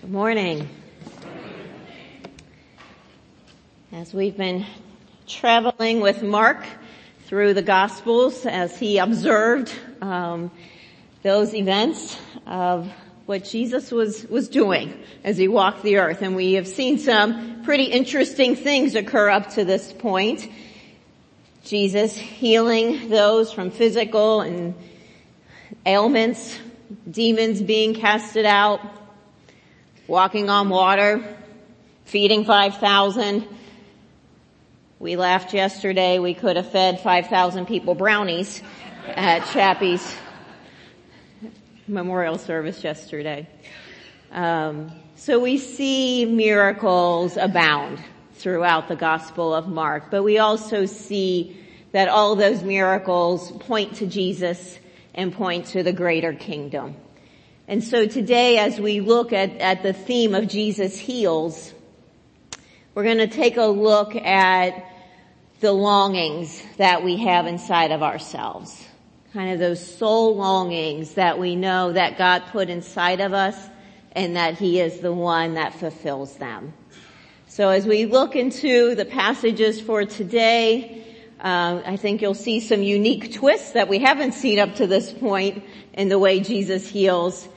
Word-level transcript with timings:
Good 0.00 0.12
morning. 0.12 0.66
As 3.92 4.14
we've 4.14 4.34
been 4.34 4.64
traveling 5.26 6.00
with 6.00 6.22
Mark 6.22 6.64
through 7.26 7.52
the 7.52 7.60
Gospels 7.60 8.46
as 8.46 8.78
he 8.78 8.96
observed 8.96 9.70
um, 10.00 10.50
those 11.22 11.52
events 11.52 12.18
of 12.46 12.90
what 13.26 13.44
Jesus 13.44 13.90
was, 13.90 14.24
was 14.24 14.48
doing 14.48 14.98
as 15.22 15.36
he 15.36 15.48
walked 15.48 15.82
the 15.82 15.98
earth. 15.98 16.22
And 16.22 16.34
we 16.34 16.54
have 16.54 16.66
seen 16.66 16.98
some 16.98 17.62
pretty 17.64 17.84
interesting 17.84 18.56
things 18.56 18.94
occur 18.94 19.28
up 19.28 19.50
to 19.50 19.66
this 19.66 19.92
point. 19.92 20.48
Jesus 21.62 22.16
healing 22.16 23.10
those 23.10 23.52
from 23.52 23.70
physical 23.70 24.40
and 24.40 24.74
ailments, 25.84 26.58
demons 27.10 27.60
being 27.60 27.92
casted 27.92 28.46
out, 28.46 28.80
walking 30.10 30.50
on 30.50 30.68
water, 30.68 31.22
feeding 32.04 32.44
5,000. 32.44 33.46
We 34.98 35.14
laughed 35.14 35.54
yesterday. 35.54 36.18
We 36.18 36.34
could 36.34 36.56
have 36.56 36.72
fed 36.72 36.98
5,000 36.98 37.66
people 37.66 37.94
brownies 37.94 38.60
at 39.06 39.46
Chappie's 39.52 40.16
memorial 41.86 42.38
service 42.38 42.82
yesterday. 42.82 43.48
Um, 44.32 44.90
so 45.14 45.38
we 45.38 45.58
see 45.58 46.24
miracles 46.24 47.36
abound 47.36 48.00
throughout 48.34 48.88
the 48.88 48.96
Gospel 48.96 49.54
of 49.54 49.68
Mark, 49.68 50.10
but 50.10 50.24
we 50.24 50.38
also 50.38 50.86
see 50.86 51.56
that 51.92 52.08
all 52.08 52.34
those 52.34 52.64
miracles 52.64 53.52
point 53.52 53.94
to 53.96 54.08
Jesus 54.08 54.76
and 55.14 55.32
point 55.32 55.66
to 55.66 55.84
the 55.84 55.92
greater 55.92 56.32
kingdom. 56.32 56.96
And 57.70 57.84
so 57.84 58.04
today 58.04 58.58
as 58.58 58.80
we 58.80 58.98
look 58.98 59.32
at, 59.32 59.58
at 59.58 59.84
the 59.84 59.92
theme 59.92 60.34
of 60.34 60.48
Jesus 60.48 60.98
heals, 60.98 61.72
we're 62.96 63.04
going 63.04 63.18
to 63.18 63.28
take 63.28 63.58
a 63.58 63.66
look 63.66 64.16
at 64.16 64.84
the 65.60 65.70
longings 65.70 66.64
that 66.78 67.04
we 67.04 67.18
have 67.18 67.46
inside 67.46 67.92
of 67.92 68.02
ourselves. 68.02 68.84
Kind 69.32 69.52
of 69.52 69.60
those 69.60 69.78
soul 69.80 70.34
longings 70.34 71.14
that 71.14 71.38
we 71.38 71.54
know 71.54 71.92
that 71.92 72.18
God 72.18 72.42
put 72.50 72.70
inside 72.70 73.20
of 73.20 73.34
us 73.34 73.56
and 74.16 74.34
that 74.34 74.58
He 74.58 74.80
is 74.80 74.98
the 74.98 75.12
one 75.12 75.54
that 75.54 75.72
fulfills 75.72 76.34
them. 76.38 76.72
So 77.46 77.68
as 77.68 77.86
we 77.86 78.04
look 78.04 78.34
into 78.34 78.96
the 78.96 79.04
passages 79.04 79.80
for 79.80 80.04
today, 80.04 81.06
uh, 81.38 81.82
I 81.86 81.96
think 81.96 82.20
you'll 82.20 82.34
see 82.34 82.58
some 82.58 82.82
unique 82.82 83.32
twists 83.32 83.70
that 83.74 83.86
we 83.86 84.00
haven't 84.00 84.32
seen 84.32 84.58
up 84.58 84.74
to 84.74 84.88
this 84.88 85.12
point 85.12 85.62
in 85.94 86.08
the 86.08 86.18
way 86.18 86.40
Jesus 86.40 86.88
heals 86.88 87.48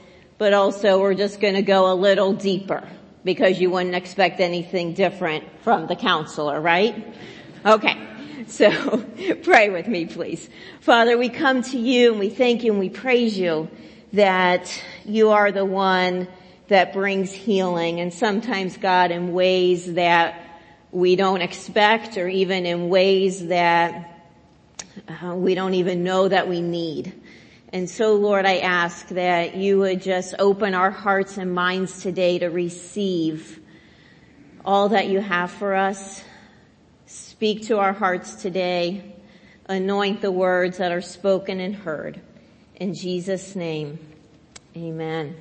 but 0.44 0.52
also 0.52 1.00
we're 1.00 1.14
just 1.14 1.40
going 1.40 1.54
to 1.54 1.62
go 1.62 1.90
a 1.90 1.94
little 1.94 2.34
deeper 2.34 2.86
because 3.24 3.58
you 3.58 3.70
wouldn't 3.70 3.94
expect 3.94 4.40
anything 4.40 4.92
different 4.92 5.42
from 5.62 5.86
the 5.86 5.96
counselor, 5.96 6.60
right? 6.60 7.16
Okay. 7.64 7.96
So 8.46 8.70
pray 9.42 9.70
with 9.70 9.88
me, 9.88 10.04
please. 10.04 10.50
Father, 10.80 11.16
we 11.16 11.30
come 11.30 11.62
to 11.62 11.78
you 11.78 12.10
and 12.10 12.20
we 12.20 12.28
thank 12.28 12.62
you 12.62 12.72
and 12.72 12.78
we 12.78 12.90
praise 12.90 13.38
you 13.38 13.70
that 14.12 14.70
you 15.06 15.30
are 15.30 15.50
the 15.50 15.64
one 15.64 16.28
that 16.68 16.92
brings 16.92 17.32
healing 17.32 18.00
and 18.00 18.12
sometimes 18.12 18.76
God 18.76 19.12
in 19.12 19.32
ways 19.32 19.94
that 19.94 20.42
we 20.90 21.16
don't 21.16 21.40
expect 21.40 22.18
or 22.18 22.28
even 22.28 22.66
in 22.66 22.90
ways 22.90 23.46
that 23.46 24.28
uh, 25.08 25.34
we 25.34 25.54
don't 25.54 25.72
even 25.72 26.04
know 26.04 26.28
that 26.28 26.50
we 26.50 26.60
need. 26.60 27.14
And 27.74 27.90
so 27.90 28.14
Lord, 28.14 28.46
I 28.46 28.58
ask 28.58 29.08
that 29.08 29.56
you 29.56 29.80
would 29.80 30.00
just 30.00 30.36
open 30.38 30.74
our 30.74 30.92
hearts 30.92 31.38
and 31.38 31.52
minds 31.52 32.00
today 32.00 32.38
to 32.38 32.46
receive 32.46 33.58
all 34.64 34.90
that 34.90 35.08
you 35.08 35.18
have 35.18 35.50
for 35.50 35.74
us. 35.74 36.22
Speak 37.06 37.66
to 37.66 37.78
our 37.78 37.92
hearts 37.92 38.36
today. 38.36 39.16
Anoint 39.66 40.20
the 40.20 40.30
words 40.30 40.78
that 40.78 40.92
are 40.92 41.00
spoken 41.00 41.58
and 41.58 41.74
heard. 41.74 42.20
In 42.76 42.94
Jesus 42.94 43.56
name, 43.56 43.98
amen. 44.76 45.34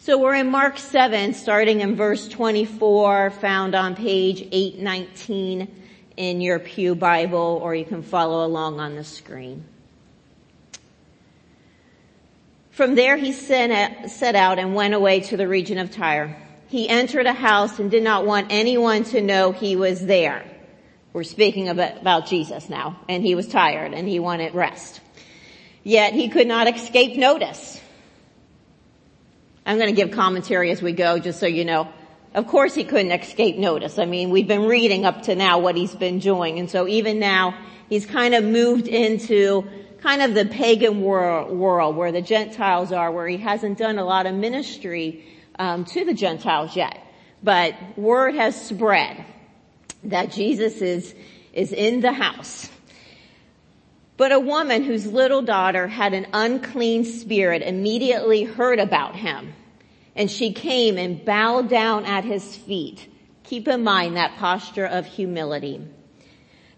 So 0.00 0.18
we're 0.18 0.34
in 0.34 0.50
Mark 0.50 0.76
7, 0.76 1.34
starting 1.34 1.82
in 1.82 1.94
verse 1.94 2.26
24, 2.26 3.30
found 3.30 3.76
on 3.76 3.94
page 3.94 4.40
819 4.50 5.68
in 6.16 6.40
your 6.40 6.58
Pew 6.58 6.96
Bible, 6.96 7.60
or 7.62 7.76
you 7.76 7.84
can 7.84 8.02
follow 8.02 8.44
along 8.44 8.80
on 8.80 8.96
the 8.96 9.04
screen. 9.04 9.64
From 12.78 12.94
there 12.94 13.16
he 13.16 13.32
set 13.32 14.36
out 14.36 14.60
and 14.60 14.72
went 14.72 14.94
away 14.94 15.18
to 15.18 15.36
the 15.36 15.48
region 15.48 15.78
of 15.78 15.90
Tyre. 15.90 16.40
He 16.68 16.88
entered 16.88 17.26
a 17.26 17.32
house 17.32 17.80
and 17.80 17.90
did 17.90 18.04
not 18.04 18.24
want 18.24 18.46
anyone 18.50 19.02
to 19.06 19.20
know 19.20 19.50
he 19.50 19.74
was 19.74 20.06
there. 20.06 20.44
We're 21.12 21.24
speaking 21.24 21.68
about 21.68 22.26
Jesus 22.26 22.68
now, 22.68 23.00
and 23.08 23.24
he 23.24 23.34
was 23.34 23.48
tired 23.48 23.94
and 23.94 24.06
he 24.06 24.20
wanted 24.20 24.54
rest. 24.54 25.00
Yet 25.82 26.12
he 26.12 26.28
could 26.28 26.46
not 26.46 26.72
escape 26.72 27.18
notice. 27.18 27.80
I'm 29.66 29.76
going 29.78 29.92
to 29.92 30.00
give 30.00 30.12
commentary 30.12 30.70
as 30.70 30.80
we 30.80 30.92
go, 30.92 31.18
just 31.18 31.40
so 31.40 31.46
you 31.46 31.64
know. 31.64 31.88
Of 32.32 32.46
course 32.46 32.76
he 32.76 32.84
couldn't 32.84 33.10
escape 33.10 33.56
notice. 33.56 33.98
I 33.98 34.04
mean, 34.04 34.30
we've 34.30 34.46
been 34.46 34.66
reading 34.66 35.04
up 35.04 35.22
to 35.22 35.34
now 35.34 35.58
what 35.58 35.74
he's 35.74 35.96
been 35.96 36.20
doing, 36.20 36.60
and 36.60 36.70
so 36.70 36.86
even 36.86 37.18
now, 37.18 37.58
he's 37.88 38.06
kind 38.06 38.36
of 38.36 38.44
moved 38.44 38.86
into 38.86 39.68
kind 40.02 40.22
of 40.22 40.34
the 40.34 40.46
pagan 40.46 41.00
world, 41.00 41.96
where 41.96 42.12
the 42.12 42.22
Gentiles 42.22 42.92
are, 42.92 43.10
where 43.10 43.26
he 43.26 43.36
hasn't 43.36 43.78
done 43.78 43.98
a 43.98 44.04
lot 44.04 44.26
of 44.26 44.34
ministry 44.34 45.24
um, 45.58 45.84
to 45.86 46.04
the 46.04 46.14
Gentiles 46.14 46.76
yet. 46.76 46.98
But 47.42 47.74
word 47.96 48.34
has 48.34 48.60
spread 48.60 49.24
that 50.04 50.32
Jesus 50.32 50.80
is, 50.80 51.14
is 51.52 51.72
in 51.72 52.00
the 52.00 52.12
house. 52.12 52.70
But 54.16 54.32
a 54.32 54.40
woman 54.40 54.82
whose 54.82 55.06
little 55.06 55.42
daughter 55.42 55.86
had 55.86 56.12
an 56.12 56.26
unclean 56.32 57.04
spirit 57.04 57.62
immediately 57.62 58.44
heard 58.44 58.80
about 58.80 59.14
him. 59.14 59.54
And 60.16 60.28
she 60.28 60.52
came 60.52 60.98
and 60.98 61.24
bowed 61.24 61.68
down 61.68 62.04
at 62.04 62.24
his 62.24 62.56
feet. 62.56 63.06
Keep 63.44 63.68
in 63.68 63.84
mind 63.84 64.16
that 64.16 64.36
posture 64.36 64.86
of 64.86 65.06
humility. 65.06 65.80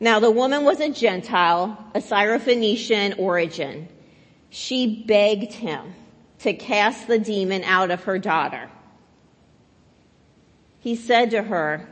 Now 0.01 0.19
the 0.19 0.31
woman 0.31 0.65
was 0.65 0.81
a 0.81 0.89
Gentile, 0.89 1.79
a 1.95 2.01
Syrophoenician 2.01 3.19
origin. 3.19 3.89
She 4.49 5.05
begged 5.07 5.53
him 5.53 5.95
to 6.41 6.55
cast 6.55 7.07
the 7.07 7.19
demon 7.19 7.63
out 7.65 7.91
of 7.91 8.05
her 8.05 8.19
daughter. 8.19 8.71
He 10.81 10.97
said 10.97 11.33
to 11.33 11.43
her, 11.43 11.87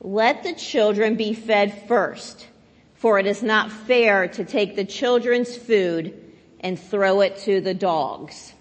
let 0.00 0.44
the 0.44 0.54
children 0.54 1.16
be 1.16 1.34
fed 1.34 1.88
first, 1.88 2.46
for 2.94 3.18
it 3.18 3.26
is 3.26 3.42
not 3.42 3.72
fair 3.72 4.28
to 4.28 4.44
take 4.44 4.76
the 4.76 4.84
children's 4.84 5.56
food 5.56 6.14
and 6.60 6.78
throw 6.78 7.22
it 7.22 7.38
to 7.38 7.60
the 7.60 7.74
dogs. 7.74 8.52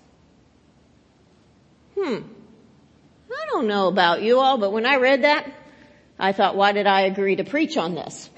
Hmm. 2.00 2.22
I 3.32 3.46
don't 3.52 3.68
know 3.68 3.88
about 3.88 4.24
you 4.24 4.40
all, 4.40 4.58
but 4.58 4.72
when 4.72 4.88
I 4.88 4.98
read 4.98 5.24
that, 5.24 5.48
I 6.18 6.32
thought, 6.32 6.56
why 6.56 6.72
did 6.72 6.88
I 6.88 7.02
agree 7.02 7.36
to 7.36 7.44
preach 7.44 7.78
on 7.78 7.94
this? 7.94 8.30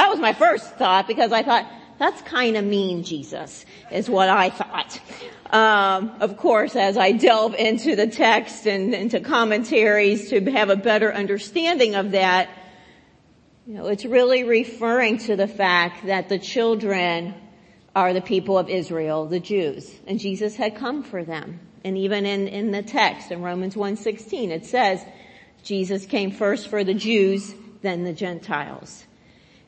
That 0.00 0.08
was 0.08 0.18
my 0.18 0.32
first 0.32 0.76
thought 0.76 1.06
because 1.06 1.30
I 1.30 1.42
thought, 1.42 1.70
that's 1.98 2.22
kind 2.22 2.56
of 2.56 2.64
mean, 2.64 3.04
Jesus, 3.04 3.66
is 3.92 4.08
what 4.08 4.30
I 4.30 4.48
thought. 4.48 4.98
Um, 5.52 6.12
of 6.20 6.38
course, 6.38 6.74
as 6.74 6.96
I 6.96 7.12
delve 7.12 7.54
into 7.54 7.96
the 7.96 8.06
text 8.06 8.66
and 8.66 8.94
into 8.94 9.20
commentaries 9.20 10.30
to 10.30 10.40
have 10.52 10.70
a 10.70 10.76
better 10.76 11.12
understanding 11.12 11.96
of 11.96 12.12
that, 12.12 12.48
you 13.66 13.74
know, 13.74 13.88
it's 13.88 14.06
really 14.06 14.42
referring 14.42 15.18
to 15.18 15.36
the 15.36 15.46
fact 15.46 16.06
that 16.06 16.30
the 16.30 16.38
children 16.38 17.34
are 17.94 18.14
the 18.14 18.22
people 18.22 18.56
of 18.56 18.70
Israel, 18.70 19.26
the 19.26 19.38
Jews, 19.38 19.94
and 20.06 20.18
Jesus 20.18 20.56
had 20.56 20.76
come 20.76 21.02
for 21.02 21.24
them. 21.24 21.60
And 21.84 21.98
even 21.98 22.24
in, 22.24 22.48
in 22.48 22.70
the 22.70 22.82
text 22.82 23.30
in 23.30 23.42
Romans 23.42 23.74
1.16, 23.74 24.48
it 24.48 24.64
says, 24.64 25.04
Jesus 25.62 26.06
came 26.06 26.30
first 26.30 26.68
for 26.68 26.84
the 26.84 26.94
Jews, 26.94 27.54
then 27.82 28.04
the 28.04 28.14
Gentiles. 28.14 29.04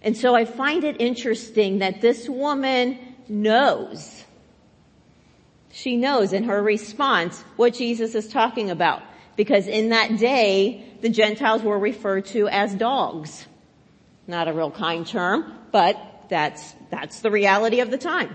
And 0.03 0.17
so 0.17 0.35
I 0.35 0.45
find 0.45 0.85
it 0.85 1.01
interesting 1.01 1.79
that 1.79 2.01
this 2.01 2.29
woman 2.29 2.99
knows. 3.29 4.25
She 5.71 5.97
knows 5.97 6.33
in 6.33 6.45
her 6.45 6.63
response 6.63 7.41
what 7.57 7.75
Jesus 7.75 8.15
is 8.15 8.29
talking 8.29 8.71
about. 8.71 9.03
Because 9.37 9.67
in 9.67 9.89
that 9.91 10.19
day, 10.19 10.85
the 11.01 11.09
Gentiles 11.09 11.63
were 11.63 11.79
referred 11.79 12.27
to 12.27 12.49
as 12.49 12.75
dogs. 12.75 13.47
Not 14.27 14.49
a 14.49 14.53
real 14.53 14.71
kind 14.71 15.07
term, 15.07 15.53
but 15.71 15.97
that's, 16.29 16.75
that's 16.91 17.21
the 17.21 17.31
reality 17.31 17.81
of 17.81 17.91
the 17.91 17.99
time. 17.99 18.35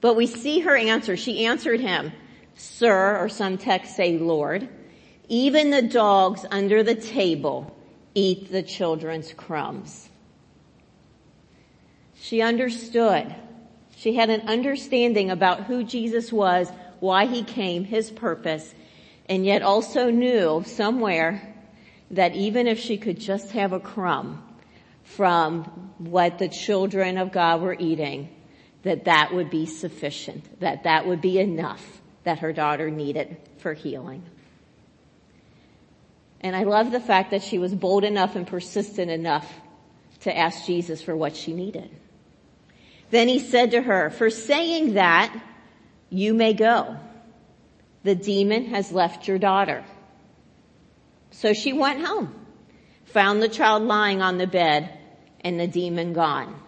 But 0.00 0.14
we 0.14 0.26
see 0.26 0.60
her 0.60 0.76
answer. 0.76 1.16
She 1.16 1.46
answered 1.46 1.80
him, 1.80 2.12
Sir, 2.56 3.18
or 3.18 3.28
some 3.28 3.58
texts 3.58 3.96
say 3.96 4.18
Lord, 4.18 4.68
even 5.28 5.70
the 5.70 5.82
dogs 5.82 6.44
under 6.50 6.82
the 6.82 6.94
table 6.94 7.76
eat 8.14 8.50
the 8.50 8.62
children's 8.62 9.32
crumbs. 9.32 10.07
She 12.20 12.42
understood. 12.42 13.34
She 13.96 14.14
had 14.14 14.30
an 14.30 14.42
understanding 14.42 15.30
about 15.30 15.64
who 15.64 15.84
Jesus 15.84 16.32
was, 16.32 16.70
why 17.00 17.26
he 17.26 17.42
came, 17.42 17.84
his 17.84 18.10
purpose, 18.10 18.74
and 19.28 19.44
yet 19.44 19.62
also 19.62 20.10
knew 20.10 20.62
somewhere 20.66 21.54
that 22.10 22.34
even 22.34 22.66
if 22.66 22.78
she 22.78 22.96
could 22.96 23.18
just 23.18 23.52
have 23.52 23.72
a 23.72 23.80
crumb 23.80 24.42
from 25.04 25.64
what 25.98 26.38
the 26.38 26.48
children 26.48 27.18
of 27.18 27.32
God 27.32 27.60
were 27.60 27.76
eating, 27.78 28.28
that 28.82 29.04
that 29.04 29.32
would 29.34 29.50
be 29.50 29.66
sufficient, 29.66 30.60
that 30.60 30.84
that 30.84 31.06
would 31.06 31.20
be 31.20 31.38
enough 31.38 32.00
that 32.24 32.40
her 32.40 32.52
daughter 32.52 32.90
needed 32.90 33.36
for 33.58 33.74
healing. 33.74 34.22
And 36.40 36.54
I 36.54 36.64
love 36.64 36.92
the 36.92 37.00
fact 37.00 37.32
that 37.32 37.42
she 37.42 37.58
was 37.58 37.74
bold 37.74 38.04
enough 38.04 38.36
and 38.36 38.46
persistent 38.46 39.10
enough 39.10 39.50
to 40.20 40.36
ask 40.36 40.66
Jesus 40.66 41.02
for 41.02 41.16
what 41.16 41.34
she 41.34 41.52
needed. 41.52 41.90
Then 43.10 43.28
he 43.28 43.38
said 43.38 43.70
to 43.72 43.82
her, 43.82 44.10
for 44.10 44.30
saying 44.30 44.94
that, 44.94 45.34
you 46.10 46.34
may 46.34 46.52
go. 46.52 46.96
The 48.02 48.14
demon 48.14 48.66
has 48.66 48.92
left 48.92 49.28
your 49.28 49.38
daughter. 49.38 49.84
So 51.30 51.52
she 51.52 51.72
went 51.72 52.04
home, 52.04 52.34
found 53.04 53.42
the 53.42 53.48
child 53.48 53.82
lying 53.82 54.22
on 54.22 54.38
the 54.38 54.46
bed 54.46 54.90
and 55.40 55.58
the 55.58 55.66
demon 55.66 56.12
gone. 56.12 56.60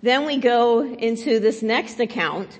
Then 0.00 0.26
we 0.26 0.38
go 0.38 0.84
into 0.84 1.40
this 1.40 1.60
next 1.60 1.98
account. 1.98 2.58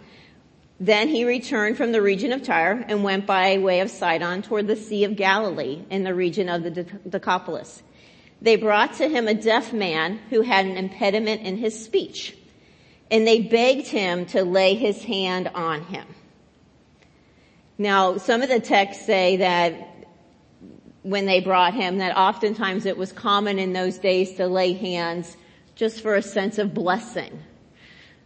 Then 0.81 1.09
he 1.09 1.25
returned 1.25 1.77
from 1.77 1.93
the 1.93 2.03
region 2.03 2.33
of 2.33 2.43
Tyre 2.43 2.85
and 2.89 3.05
went 3.05 3.27
by 3.27 3.59
way 3.59 3.81
of 3.81 3.91
Sidon 3.91 4.43
toward 4.43 4.67
the 4.67 4.77
Sea 4.77 5.05
of 5.05 5.17
Galilee 5.17 5.85
in 5.91 6.03
the 6.03 6.15
region 6.15 6.49
of 6.49 6.63
the 6.63 6.71
Decapolis. 7.09 7.83
They 8.41 8.57
brought 8.57 8.95
to 8.95 9.09
him 9.09 9.27
a 9.27 9.35
deaf 9.35 9.73
man 9.73 10.19
who 10.31 10.43
had 10.43 10.67
an 10.67 10.77
impediment 10.77 11.43
in 11.43 11.57
his 11.57 11.85
speech 11.85 12.37
and 13.11 13.27
they 13.27 13.41
begged 13.41 13.87
him 13.89 14.27
to 14.27 14.45
lay 14.45 14.75
his 14.75 15.03
hand 15.03 15.49
on 15.55 15.83
him. 15.85 16.07
Now, 17.79 18.19
some 18.19 18.43
of 18.43 18.49
the 18.49 18.61
texts 18.61 19.07
say 19.07 19.37
that 19.37 20.07
when 21.03 21.27
they 21.27 21.41
brought 21.41 21.75
him 21.75 21.99
that 21.99 22.17
oftentimes 22.17 22.85
it 22.85 22.99
was 22.99 23.13
common 23.13 23.59
in 23.59 23.73
those 23.73 23.99
days 23.99 24.35
to 24.35 24.47
lay 24.47 24.73
hands 24.73 25.37
just 25.75 26.03
for 26.03 26.17
a 26.17 26.23
sense 26.23 26.59
of 26.59 26.75
blessing. 26.75 27.43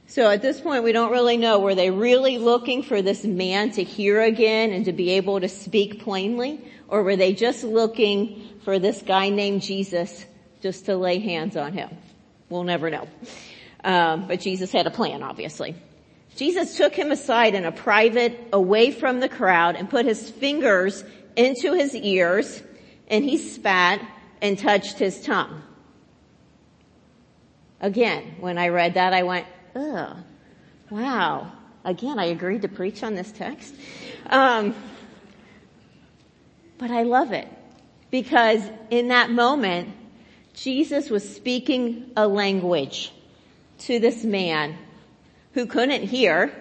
So 0.06 0.30
at 0.30 0.42
this 0.42 0.60
point 0.60 0.84
we 0.84 0.92
don't 0.92 1.12
really 1.12 1.36
know, 1.36 1.60
were 1.60 1.74
they 1.74 1.90
really 1.90 2.38
looking 2.38 2.82
for 2.82 3.02
this 3.02 3.24
man 3.24 3.70
to 3.72 3.84
hear 3.84 4.20
again 4.22 4.72
and 4.72 4.84
to 4.86 4.92
be 4.92 5.10
able 5.10 5.40
to 5.40 5.48
speak 5.48 6.02
plainly? 6.02 6.60
Or 6.92 7.02
were 7.02 7.16
they 7.16 7.32
just 7.32 7.64
looking 7.64 8.50
for 8.66 8.78
this 8.78 9.00
guy 9.00 9.30
named 9.30 9.62
Jesus 9.62 10.26
just 10.60 10.84
to 10.84 10.96
lay 10.98 11.20
hands 11.20 11.56
on 11.56 11.72
him? 11.72 11.88
We'll 12.50 12.64
never 12.64 12.90
know. 12.90 13.08
Um, 13.82 14.28
but 14.28 14.40
Jesus 14.40 14.70
had 14.70 14.86
a 14.86 14.90
plan, 14.90 15.22
obviously. 15.22 15.74
Jesus 16.36 16.76
took 16.76 16.94
him 16.94 17.10
aside 17.10 17.54
in 17.54 17.64
a 17.64 17.72
private, 17.72 18.38
away 18.52 18.90
from 18.90 19.20
the 19.20 19.30
crowd 19.30 19.74
and 19.74 19.88
put 19.88 20.04
his 20.04 20.28
fingers 20.28 21.02
into 21.34 21.72
his 21.72 21.94
ears 21.94 22.62
and 23.08 23.24
he 23.24 23.38
spat 23.38 24.06
and 24.42 24.58
touched 24.58 24.98
his 24.98 25.22
tongue. 25.22 25.62
Again, 27.80 28.34
when 28.38 28.58
I 28.58 28.68
read 28.68 28.94
that, 28.94 29.14
I 29.14 29.22
went, 29.22 29.46
ugh, 29.74 30.18
wow. 30.90 31.52
Again, 31.86 32.18
I 32.18 32.26
agreed 32.26 32.60
to 32.62 32.68
preach 32.68 33.02
on 33.02 33.14
this 33.14 33.32
text. 33.32 33.74
Um, 34.26 34.74
but 36.82 36.90
I 36.90 37.04
love 37.04 37.30
it 37.30 37.46
because 38.10 38.60
in 38.90 39.06
that 39.08 39.30
moment, 39.30 39.90
Jesus 40.52 41.10
was 41.10 41.36
speaking 41.36 42.10
a 42.16 42.26
language 42.26 43.12
to 43.78 44.00
this 44.00 44.24
man 44.24 44.76
who 45.52 45.66
couldn't 45.66 46.02
hear. 46.02 46.52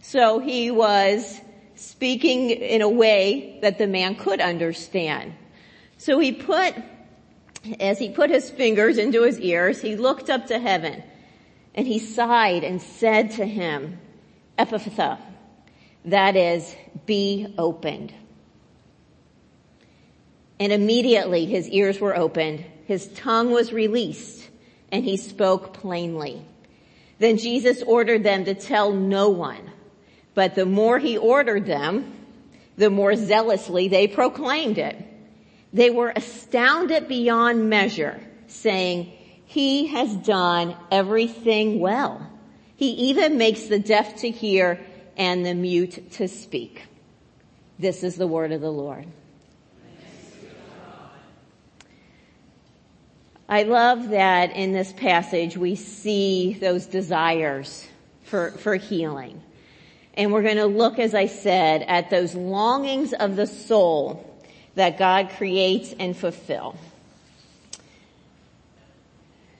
So 0.00 0.38
he 0.38 0.70
was 0.70 1.38
speaking 1.74 2.48
in 2.48 2.80
a 2.80 2.88
way 2.88 3.58
that 3.60 3.76
the 3.76 3.86
man 3.86 4.14
could 4.14 4.40
understand. 4.40 5.34
So 5.98 6.18
he 6.18 6.32
put, 6.32 6.74
as 7.78 7.98
he 7.98 8.08
put 8.08 8.30
his 8.30 8.48
fingers 8.48 8.96
into 8.96 9.22
his 9.22 9.38
ears, 9.38 9.82
he 9.82 9.96
looked 9.96 10.30
up 10.30 10.46
to 10.46 10.58
heaven 10.58 11.02
and 11.74 11.86
he 11.86 11.98
sighed 11.98 12.64
and 12.64 12.80
said 12.80 13.32
to 13.32 13.44
him, 13.44 14.00
Ephphatha, 14.58 15.18
that 16.06 16.36
is, 16.36 16.74
be 17.04 17.54
opened. 17.58 18.14
And 20.60 20.72
immediately 20.72 21.46
his 21.46 21.68
ears 21.70 22.00
were 22.00 22.14
opened, 22.14 22.64
his 22.84 23.06
tongue 23.14 23.50
was 23.50 23.72
released, 23.72 24.48
and 24.92 25.02
he 25.02 25.16
spoke 25.16 25.72
plainly. 25.72 26.44
Then 27.18 27.38
Jesus 27.38 27.82
ordered 27.82 28.22
them 28.22 28.44
to 28.44 28.54
tell 28.54 28.92
no 28.92 29.30
one, 29.30 29.70
but 30.34 30.54
the 30.54 30.66
more 30.66 30.98
he 30.98 31.16
ordered 31.16 31.64
them, 31.64 32.12
the 32.76 32.90
more 32.90 33.16
zealously 33.16 33.88
they 33.88 34.06
proclaimed 34.06 34.76
it. 34.76 34.96
They 35.72 35.88
were 35.88 36.12
astounded 36.14 37.08
beyond 37.08 37.70
measure, 37.70 38.20
saying, 38.46 39.12
he 39.46 39.88
has 39.88 40.14
done 40.14 40.76
everything 40.90 41.80
well. 41.80 42.26
He 42.76 42.90
even 42.90 43.38
makes 43.38 43.64
the 43.64 43.78
deaf 43.78 44.16
to 44.20 44.30
hear 44.30 44.78
and 45.16 45.44
the 45.44 45.54
mute 45.54 46.12
to 46.12 46.28
speak. 46.28 46.82
This 47.78 48.04
is 48.04 48.16
the 48.16 48.26
word 48.26 48.52
of 48.52 48.60
the 48.60 48.70
Lord. 48.70 49.06
I 53.50 53.64
love 53.64 54.10
that 54.10 54.54
in 54.54 54.70
this 54.70 54.92
passage 54.92 55.56
we 55.56 55.74
see 55.74 56.54
those 56.54 56.86
desires 56.86 57.84
for, 58.22 58.52
for 58.52 58.76
healing. 58.76 59.42
And 60.14 60.32
we're 60.32 60.44
going 60.44 60.58
to 60.58 60.66
look, 60.66 61.00
as 61.00 61.16
I 61.16 61.26
said, 61.26 61.82
at 61.82 62.10
those 62.10 62.36
longings 62.36 63.12
of 63.12 63.34
the 63.34 63.48
soul 63.48 64.24
that 64.76 64.98
God 65.00 65.30
creates 65.30 65.92
and 65.98 66.16
fulfill. 66.16 66.76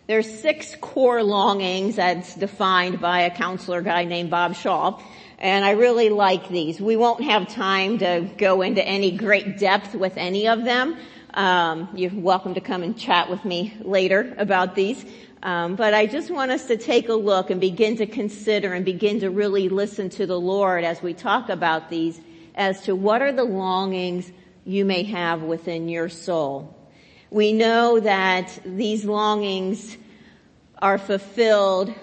There's 0.07 0.39
six 0.41 0.77
core 0.81 1.25
longings 1.25 1.97
that's 1.97 2.37
defined 2.37 3.01
by 3.01 3.23
a 3.23 3.31
counselor 3.31 3.83
guy 3.83 4.05
named 4.05 4.31
Bob 4.31 4.55
Shaw. 4.55 5.01
And 5.37 5.65
I 5.65 5.73
really 5.73 6.11
like 6.11 6.49
these. 6.49 6.81
We 6.81 6.95
won't 6.95 7.25
have 7.25 7.49
time 7.49 7.99
to 7.99 8.29
go 8.39 8.63
into 8.63 8.87
any 8.87 9.11
great 9.11 9.59
depth 9.59 9.97
with 9.97 10.17
any 10.17 10.47
of 10.47 10.63
them. 10.63 10.97
Um, 11.35 11.88
you're 11.94 12.11
welcome 12.12 12.55
to 12.55 12.61
come 12.61 12.82
and 12.82 12.99
chat 12.99 13.31
with 13.31 13.44
me 13.44 13.75
later 13.81 14.35
about 14.37 14.75
these. 14.75 15.05
Um, 15.43 15.77
but 15.77 15.94
I 15.94 16.06
just 16.06 16.31
want 16.31 16.50
us 16.50 16.67
to 16.67 16.77
take 16.77 17.09
a 17.09 17.15
look 17.15 17.50
and 17.50 17.61
begin 17.61 17.97
to 17.97 18.06
consider 18.06 18.75
and 18.75 18.85
begin 18.85 19.21
to 19.21 19.31
really 19.31 19.69
listen 19.69 20.11
to 20.11 20.27
the 20.27 20.38
Lord 20.38 20.85
as 20.85 21.00
we 21.03 21.15
talk 21.15 21.49
about 21.49 21.88
these 21.88 22.21
as 22.55 22.83
to 22.83 22.97
what 22.97 23.23
are 23.23 23.33
the 23.33 23.45
longings 23.45 24.31
you 24.64 24.85
may 24.85 25.05
have 25.05 25.43
within 25.43 25.88
your 25.88 26.09
soul. 26.09 26.76
We 27.31 27.52
know 27.52 28.00
that 28.00 28.59
these 28.64 29.05
longings 29.05 29.97
are 30.83 30.99
fulfilled 30.99 31.95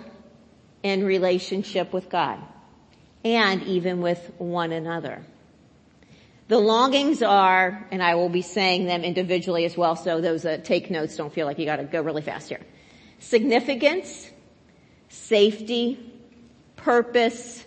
in 0.83 1.05
relationship 1.05 1.91
with 1.91 2.09
God 2.09 2.39
and 3.25 3.61
even 3.63 4.01
with 4.01 4.31
one 4.37 4.71
another. 4.71 5.23
The 6.47 6.59
longings 6.59 7.21
are, 7.21 7.85
and 7.91 8.01
I 8.01 8.15
will 8.15 8.29
be 8.29 8.41
saying 8.41 8.85
them 8.85 9.03
individually 9.03 9.65
as 9.65 9.75
well, 9.75 9.95
so 9.97 10.21
those 10.21 10.43
that 10.43 10.63
take 10.63 10.89
notes 10.89 11.17
don't 11.17 11.33
feel 11.33 11.45
like 11.45 11.59
you 11.59 11.65
gotta 11.65 11.83
go 11.83 12.01
really 12.01 12.21
fast 12.21 12.47
here. 12.47 12.61
Significance, 13.19 14.31
safety, 15.09 15.99
purpose, 16.77 17.65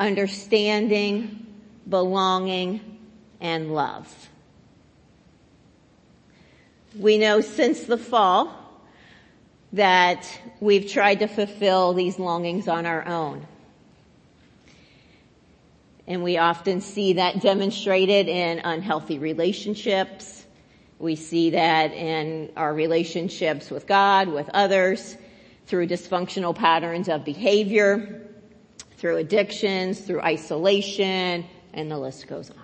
understanding, 0.00 1.46
belonging, 1.88 2.98
and 3.40 3.72
love. 3.72 4.28
We 6.98 7.18
know 7.18 7.40
since 7.40 7.84
the 7.84 7.98
fall 7.98 8.52
that 9.72 10.28
we've 10.58 10.90
tried 10.90 11.20
to 11.20 11.28
fulfill 11.28 11.92
these 11.92 12.18
longings 12.18 12.66
on 12.66 12.86
our 12.86 13.06
own. 13.06 13.46
And 16.08 16.22
we 16.22 16.38
often 16.38 16.80
see 16.80 17.12
that 17.12 17.42
demonstrated 17.42 18.28
in 18.28 18.60
unhealthy 18.60 19.18
relationships. 19.18 20.46
We 20.98 21.16
see 21.16 21.50
that 21.50 21.92
in 21.92 22.50
our 22.56 22.72
relationships 22.72 23.70
with 23.70 23.86
God, 23.86 24.28
with 24.28 24.48
others, 24.54 25.16
through 25.66 25.86
dysfunctional 25.86 26.56
patterns 26.56 27.10
of 27.10 27.26
behavior, 27.26 28.22
through 28.96 29.18
addictions, 29.18 30.00
through 30.00 30.22
isolation, 30.22 31.44
and 31.74 31.90
the 31.90 31.98
list 31.98 32.26
goes 32.26 32.48
on. 32.48 32.56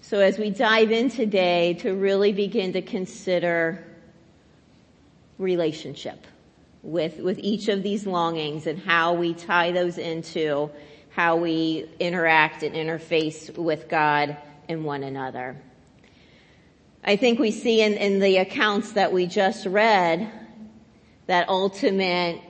So 0.00 0.20
as 0.20 0.38
we 0.38 0.50
dive 0.50 0.92
in 0.92 1.10
today 1.10 1.74
to 1.80 1.92
really 1.92 2.32
begin 2.32 2.72
to 2.74 2.82
consider 2.82 3.84
relationship 5.38 6.24
with, 6.84 7.18
with 7.18 7.40
each 7.40 7.66
of 7.66 7.82
these 7.82 8.06
longings 8.06 8.68
and 8.68 8.78
how 8.78 9.14
we 9.14 9.34
tie 9.34 9.72
those 9.72 9.98
into 9.98 10.70
how 11.10 11.36
we 11.36 11.88
interact 11.98 12.62
and 12.62 12.74
interface 12.74 13.56
with 13.56 13.88
God 13.88 14.36
and 14.68 14.84
one 14.84 15.02
another. 15.02 15.60
I 17.02 17.16
think 17.16 17.38
we 17.38 17.50
see 17.50 17.82
in, 17.82 17.94
in 17.94 18.20
the 18.20 18.38
accounts 18.38 18.92
that 18.92 19.12
we 19.12 19.26
just 19.26 19.66
read 19.66 20.30
that 21.26 21.48
ultimate 21.48 22.40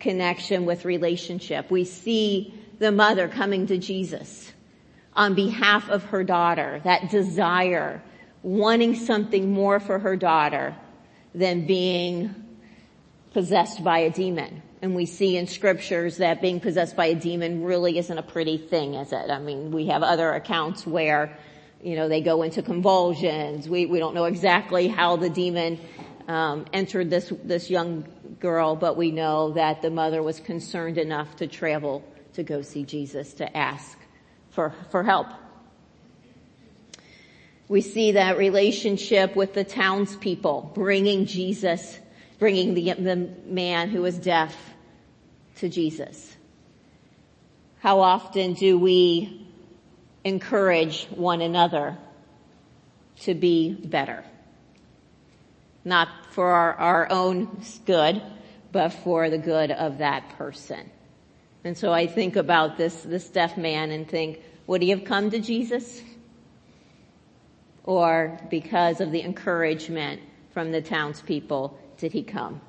connection 0.00 0.66
with 0.66 0.84
relationship. 0.84 1.70
We 1.70 1.84
see 1.84 2.54
the 2.78 2.92
mother 2.92 3.28
coming 3.28 3.66
to 3.68 3.78
Jesus 3.78 4.52
on 5.14 5.34
behalf 5.34 5.88
of 5.88 6.02
her 6.04 6.24
daughter, 6.24 6.80
that 6.84 7.10
desire, 7.10 8.02
wanting 8.42 8.96
something 8.96 9.52
more 9.52 9.78
for 9.78 9.98
her 9.98 10.16
daughter 10.16 10.76
than 11.34 11.66
being 11.66 12.34
possessed 13.32 13.82
by 13.82 14.00
a 14.00 14.10
demon. 14.10 14.62
And 14.84 14.94
we 14.94 15.06
see 15.06 15.38
in 15.38 15.46
scriptures 15.46 16.18
that 16.18 16.42
being 16.42 16.60
possessed 16.60 16.94
by 16.94 17.06
a 17.06 17.14
demon 17.14 17.64
really 17.64 17.96
isn't 17.96 18.18
a 18.18 18.22
pretty 18.22 18.58
thing, 18.58 18.92
is 18.96 19.14
it? 19.14 19.30
I 19.30 19.38
mean, 19.38 19.70
we 19.70 19.86
have 19.86 20.02
other 20.02 20.30
accounts 20.34 20.86
where, 20.86 21.38
you 21.82 21.96
know, 21.96 22.06
they 22.06 22.20
go 22.20 22.42
into 22.42 22.60
convulsions. 22.60 23.66
We, 23.66 23.86
we 23.86 23.98
don't 23.98 24.14
know 24.14 24.26
exactly 24.26 24.88
how 24.88 25.16
the 25.16 25.30
demon 25.30 25.80
um, 26.28 26.66
entered 26.74 27.08
this, 27.08 27.32
this 27.44 27.70
young 27.70 28.04
girl, 28.40 28.76
but 28.76 28.98
we 28.98 29.10
know 29.10 29.52
that 29.52 29.80
the 29.80 29.88
mother 29.88 30.22
was 30.22 30.38
concerned 30.38 30.98
enough 30.98 31.34
to 31.36 31.46
travel 31.46 32.04
to 32.34 32.42
go 32.42 32.60
see 32.60 32.84
Jesus 32.84 33.32
to 33.32 33.56
ask 33.56 33.98
for, 34.50 34.74
for 34.90 35.02
help. 35.02 35.28
We 37.68 37.80
see 37.80 38.12
that 38.12 38.36
relationship 38.36 39.34
with 39.34 39.54
the 39.54 39.64
townspeople, 39.64 40.72
bringing 40.74 41.24
Jesus, 41.24 41.98
bringing 42.38 42.74
the, 42.74 42.92
the 42.92 43.30
man 43.46 43.88
who 43.88 44.02
was 44.02 44.18
deaf 44.18 44.54
to 45.56 45.68
Jesus. 45.68 46.36
How 47.80 48.00
often 48.00 48.54
do 48.54 48.78
we 48.78 49.46
encourage 50.24 51.06
one 51.10 51.40
another 51.40 51.98
to 53.20 53.34
be 53.34 53.72
better? 53.74 54.24
Not 55.84 56.08
for 56.30 56.50
our, 56.50 56.72
our 56.74 57.12
own 57.12 57.60
good, 57.84 58.22
but 58.72 58.88
for 58.88 59.28
the 59.28 59.38
good 59.38 59.70
of 59.70 59.98
that 59.98 60.30
person. 60.30 60.90
And 61.62 61.76
so 61.76 61.92
I 61.92 62.06
think 62.06 62.36
about 62.36 62.76
this, 62.76 63.02
this 63.02 63.28
deaf 63.28 63.56
man 63.56 63.90
and 63.90 64.08
think, 64.08 64.40
would 64.66 64.82
he 64.82 64.90
have 64.90 65.04
come 65.04 65.30
to 65.30 65.38
Jesus? 65.38 66.02
Or 67.84 68.38
because 68.50 69.00
of 69.00 69.12
the 69.12 69.22
encouragement 69.22 70.22
from 70.52 70.72
the 70.72 70.80
townspeople, 70.80 71.78
did 71.98 72.12
he 72.12 72.22
come 72.22 72.60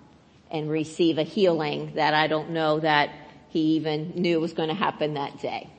and 0.51 0.69
receive 0.69 1.17
a 1.17 1.23
healing 1.23 1.93
that 1.95 2.13
I 2.13 2.27
don't 2.27 2.51
know 2.51 2.79
that 2.79 3.09
he 3.49 3.75
even 3.75 4.13
knew 4.15 4.39
was 4.39 4.53
going 4.53 4.69
to 4.69 4.75
happen 4.75 5.15
that 5.15 5.39
day? 5.39 5.69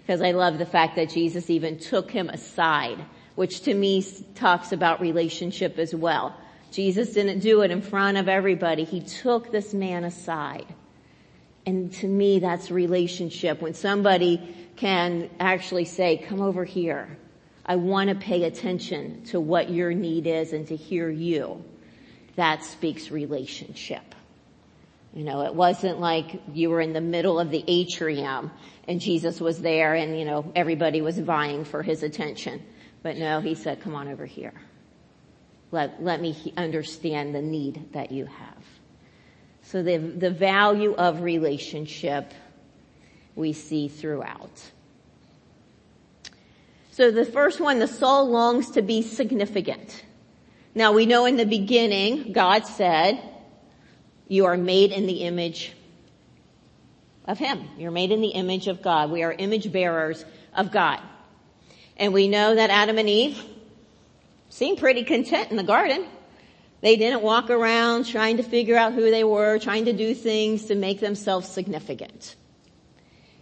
Because 0.00 0.20
I 0.20 0.32
love 0.32 0.58
the 0.58 0.66
fact 0.66 0.96
that 0.96 1.10
Jesus 1.10 1.48
even 1.48 1.78
took 1.78 2.10
him 2.10 2.28
aside, 2.28 3.04
which 3.34 3.62
to 3.62 3.74
me 3.74 4.04
talks 4.34 4.72
about 4.72 5.00
relationship 5.00 5.78
as 5.78 5.94
well. 5.94 6.36
Jesus 6.70 7.12
didn't 7.12 7.38
do 7.38 7.62
it 7.62 7.70
in 7.70 7.80
front 7.80 8.16
of 8.16 8.28
everybody. 8.28 8.84
He 8.84 9.00
took 9.00 9.50
this 9.50 9.72
man 9.72 10.04
aside. 10.04 10.66
And 11.64 11.92
to 11.94 12.06
me, 12.06 12.40
that's 12.40 12.70
relationship. 12.70 13.62
When 13.62 13.74
somebody 13.74 14.54
can 14.76 15.30
actually 15.40 15.84
say, 15.84 16.18
come 16.18 16.40
over 16.40 16.64
here. 16.64 17.16
I 17.64 17.76
want 17.76 18.10
to 18.10 18.16
pay 18.16 18.44
attention 18.44 19.24
to 19.26 19.40
what 19.40 19.70
your 19.70 19.94
need 19.94 20.26
is 20.26 20.52
and 20.52 20.66
to 20.68 20.76
hear 20.76 21.08
you. 21.08 21.64
That 22.36 22.64
speaks 22.64 23.10
relationship. 23.10 24.14
You 25.14 25.22
know, 25.22 25.42
it 25.42 25.54
wasn't 25.54 26.00
like 26.00 26.42
you 26.52 26.70
were 26.70 26.80
in 26.80 26.92
the 26.92 27.00
middle 27.00 27.38
of 27.38 27.50
the 27.50 27.64
atrium 27.68 28.50
and 28.88 29.00
Jesus 29.00 29.40
was 29.40 29.60
there 29.60 29.94
and, 29.94 30.18
you 30.18 30.24
know, 30.24 30.50
everybody 30.56 31.00
was 31.00 31.18
vying 31.18 31.64
for 31.64 31.82
his 31.82 32.02
attention. 32.02 32.60
But 33.02 33.16
no, 33.16 33.40
he 33.40 33.54
said, 33.54 33.80
come 33.80 33.94
on 33.94 34.08
over 34.08 34.26
here. 34.26 34.54
Let, 35.70 36.02
let 36.02 36.20
me 36.20 36.52
understand 36.56 37.34
the 37.34 37.42
need 37.42 37.92
that 37.92 38.10
you 38.10 38.26
have. 38.26 38.64
So 39.62 39.82
the, 39.82 39.98
the 39.98 40.30
value 40.30 40.94
of 40.94 41.22
relationship 41.22 42.32
we 43.36 43.52
see 43.52 43.88
throughout. 43.88 44.70
So 46.90 47.10
the 47.10 47.24
first 47.24 47.60
one, 47.60 47.78
the 47.78 47.88
soul 47.88 48.28
longs 48.28 48.70
to 48.72 48.82
be 48.82 49.02
significant. 49.02 50.04
Now 50.74 50.92
we 50.92 51.06
know 51.06 51.24
in 51.26 51.36
the 51.36 51.46
beginning, 51.46 52.32
God 52.32 52.66
said, 52.66 53.22
you 54.28 54.46
are 54.46 54.56
made 54.56 54.90
in 54.90 55.06
the 55.06 55.22
image 55.22 55.72
of 57.26 57.38
Him. 57.38 57.68
You're 57.78 57.90
made 57.90 58.10
in 58.10 58.20
the 58.20 58.28
image 58.28 58.68
of 58.68 58.82
God. 58.82 59.10
We 59.10 59.22
are 59.22 59.32
image 59.32 59.70
bearers 59.70 60.24
of 60.54 60.72
God. 60.72 61.00
And 61.96 62.12
we 62.12 62.28
know 62.28 62.54
that 62.54 62.70
Adam 62.70 62.98
and 62.98 63.08
Eve 63.08 63.40
seemed 64.48 64.78
pretty 64.78 65.04
content 65.04 65.50
in 65.50 65.56
the 65.56 65.62
garden. 65.62 66.06
They 66.80 66.96
didn't 66.96 67.22
walk 67.22 67.50
around 67.50 68.06
trying 68.06 68.38
to 68.38 68.42
figure 68.42 68.76
out 68.76 68.92
who 68.92 69.10
they 69.10 69.24
were, 69.24 69.58
trying 69.58 69.86
to 69.86 69.92
do 69.92 70.14
things 70.14 70.66
to 70.66 70.74
make 70.74 71.00
themselves 71.00 71.48
significant. 71.48 72.34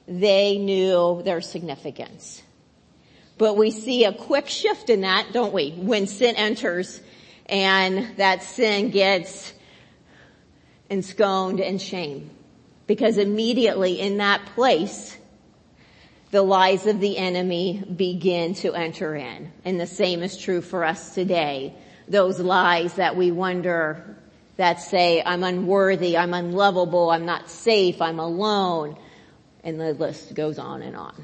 They 0.07 0.59
knew 0.59 1.23
their 1.25 1.41
significance. 1.41 2.43
But 3.39 3.57
we 3.57 3.71
see 3.71 4.05
a 4.05 4.12
quick 4.12 4.49
shift 4.49 4.91
in 4.91 5.01
that, 5.01 5.29
don't 5.33 5.53
we? 5.53 5.71
When 5.71 6.07
sin 6.07 6.37
enters 6.37 7.01
and 7.47 8.17
that 8.17 8.43
sin 8.43 8.91
gets 8.91 9.53
ensconced 10.91 11.63
in 11.63 11.79
shame. 11.79 12.31
Because 12.87 13.19
immediately 13.19 14.01
in 14.01 14.19
that 14.19 14.45
place, 14.55 15.17
the 16.31 16.43
lies 16.43 16.87
of 16.87 17.01
the 17.01 17.19
enemy 17.19 17.83
begin 17.97 18.55
to 18.55 18.75
enter 18.75 19.15
in. 19.15 19.53
And 19.65 19.79
the 19.79 19.87
same 19.87 20.23
is 20.23 20.37
true 20.37 20.61
for 20.61 20.85
us 20.85 21.15
today. 21.15 21.75
Those 22.09 22.41
lies 22.41 22.95
that 22.95 23.17
we 23.17 23.31
wonder 23.31 24.17
that 24.57 24.81
say, 24.81 25.23
I'm 25.25 25.45
unworthy, 25.45 26.17
I'm 26.17 26.35
unlovable, 26.35 27.11
I'm 27.11 27.27
not 27.27 27.49
safe, 27.49 28.03
I'm 28.03 28.19
alone. 28.19 28.97
And 29.65 29.81
the 29.81 29.93
list 29.93 30.35
goes 30.35 30.59
on 30.59 30.83
and 30.83 30.97
on. 30.97 31.15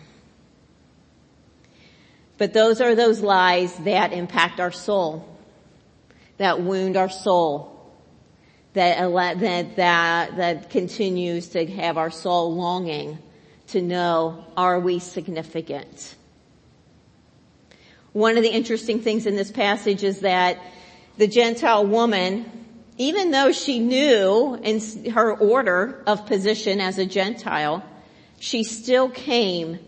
But 2.39 2.53
those 2.53 2.81
are 2.81 2.95
those 2.95 3.21
lies 3.21 3.75
that 3.79 4.13
impact 4.13 4.61
our 4.61 4.73
soul, 4.73 5.38
that 6.39 6.63
wound 6.63 6.97
our 6.97 7.11
soul, 7.11 7.93
that, 8.73 8.99
that, 9.41 9.77
that, 9.77 10.37
that 10.37 10.71
continues 10.71 11.49
to 11.49 11.67
have 11.67 11.99
our 11.99 12.11
soul 12.11 12.55
longing 12.55 13.19
to 13.69 13.83
know, 13.83 14.45
are 14.57 14.81
we 14.81 14.99
significant? 14.99 16.15
One 18.13 18.37
of 18.37 18.43
the 18.43 18.51
interesting 18.51 19.01
things 19.01 19.27
in 19.27 19.37
this 19.37 19.53
passage 19.53 20.03
is 20.03 20.21
that 20.21 20.59
the 21.19 21.29
Gentile 21.29 21.87
woman, 21.87 22.51
even 22.97 23.31
though 23.31 23.53
she 23.53 23.79
knew 23.81 24.59
in 24.63 24.81
her 25.11 25.37
order 25.37 26.03
of 26.07 26.27
position 26.27 26.81
as 26.81 26.99
a 26.99 27.05
Gentile, 27.05 27.85
she 28.41 28.65
still 28.65 29.11
came. 29.11 29.79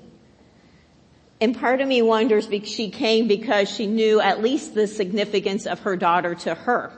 And 1.41 1.57
part 1.57 1.81
of 1.81 1.89
me 1.89 2.03
wonders 2.03 2.49
she 2.65 2.91
came 2.91 3.27
because 3.27 3.71
she 3.71 3.87
knew 3.87 4.21
at 4.21 4.43
least 4.43 4.75
the 4.75 4.87
significance 4.87 5.67
of 5.67 5.81
her 5.81 5.97
daughter 5.97 6.35
to 6.35 6.55
her. 6.55 6.93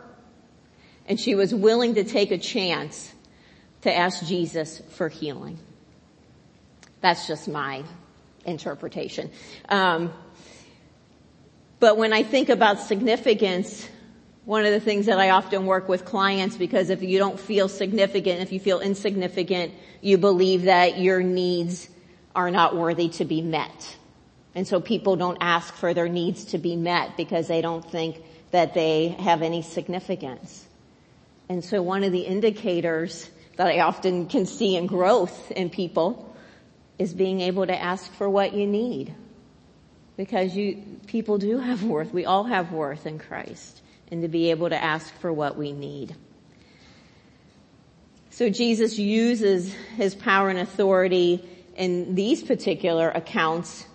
And 1.06 1.18
she 1.18 1.34
was 1.34 1.54
willing 1.54 1.94
to 1.94 2.04
take 2.04 2.32
a 2.32 2.38
chance 2.38 3.12
to 3.82 3.94
ask 3.94 4.24
Jesus 4.26 4.80
for 4.90 5.08
healing. 5.08 5.58
That's 7.00 7.26
just 7.26 7.48
my 7.48 7.84
interpretation. 8.44 9.30
Um, 9.68 10.12
but 11.80 11.96
when 11.96 12.12
I 12.12 12.22
think 12.22 12.48
about 12.48 12.80
significance, 12.80 13.88
one 14.44 14.64
of 14.64 14.72
the 14.72 14.80
things 14.80 15.06
that 15.06 15.18
I 15.18 15.30
often 15.30 15.66
work 15.66 15.88
with 15.88 16.04
clients 16.04 16.56
because 16.56 16.90
if 16.90 17.02
you 17.02 17.18
don't 17.18 17.38
feel 17.38 17.68
significant, 17.68 18.40
if 18.40 18.52
you 18.52 18.60
feel 18.60 18.80
insignificant, 18.80 19.72
you 20.00 20.18
believe 20.18 20.62
that 20.62 20.98
your 20.98 21.22
needs 21.22 21.88
are 22.34 22.50
not 22.50 22.76
worthy 22.76 23.08
to 23.10 23.24
be 23.24 23.42
met. 23.42 23.96
And 24.54 24.66
so 24.66 24.80
people 24.80 25.16
don't 25.16 25.38
ask 25.40 25.74
for 25.74 25.94
their 25.94 26.08
needs 26.08 26.46
to 26.46 26.58
be 26.58 26.76
met 26.76 27.16
because 27.16 27.48
they 27.48 27.62
don't 27.62 27.88
think 27.88 28.22
that 28.50 28.74
they 28.74 29.08
have 29.08 29.42
any 29.42 29.62
significance. 29.62 30.66
And 31.48 31.64
so 31.64 31.82
one 31.82 32.04
of 32.04 32.12
the 32.12 32.20
indicators 32.20 33.30
that 33.56 33.66
I 33.66 33.80
often 33.80 34.26
can 34.26 34.46
see 34.46 34.76
in 34.76 34.86
growth 34.86 35.50
in 35.52 35.70
people 35.70 36.34
is 36.98 37.14
being 37.14 37.40
able 37.40 37.66
to 37.66 37.76
ask 37.76 38.12
for 38.12 38.28
what 38.28 38.54
you 38.54 38.66
need. 38.66 39.14
Because 40.16 40.54
you, 40.54 40.82
people 41.06 41.38
do 41.38 41.58
have 41.58 41.82
worth. 41.82 42.12
We 42.12 42.26
all 42.26 42.44
have 42.44 42.72
worth 42.72 43.06
in 43.06 43.18
Christ 43.18 43.80
and 44.10 44.22
to 44.22 44.28
be 44.28 44.50
able 44.50 44.68
to 44.68 44.82
ask 44.82 45.12
for 45.20 45.32
what 45.32 45.56
we 45.56 45.72
need. 45.72 46.14
So 48.28 48.50
Jesus 48.50 48.98
uses 48.98 49.72
his 49.96 50.14
power 50.14 50.50
and 50.50 50.58
authority 50.58 51.48
in 51.76 52.14
these 52.14 52.42
particular 52.42 53.10
accounts 53.10 53.86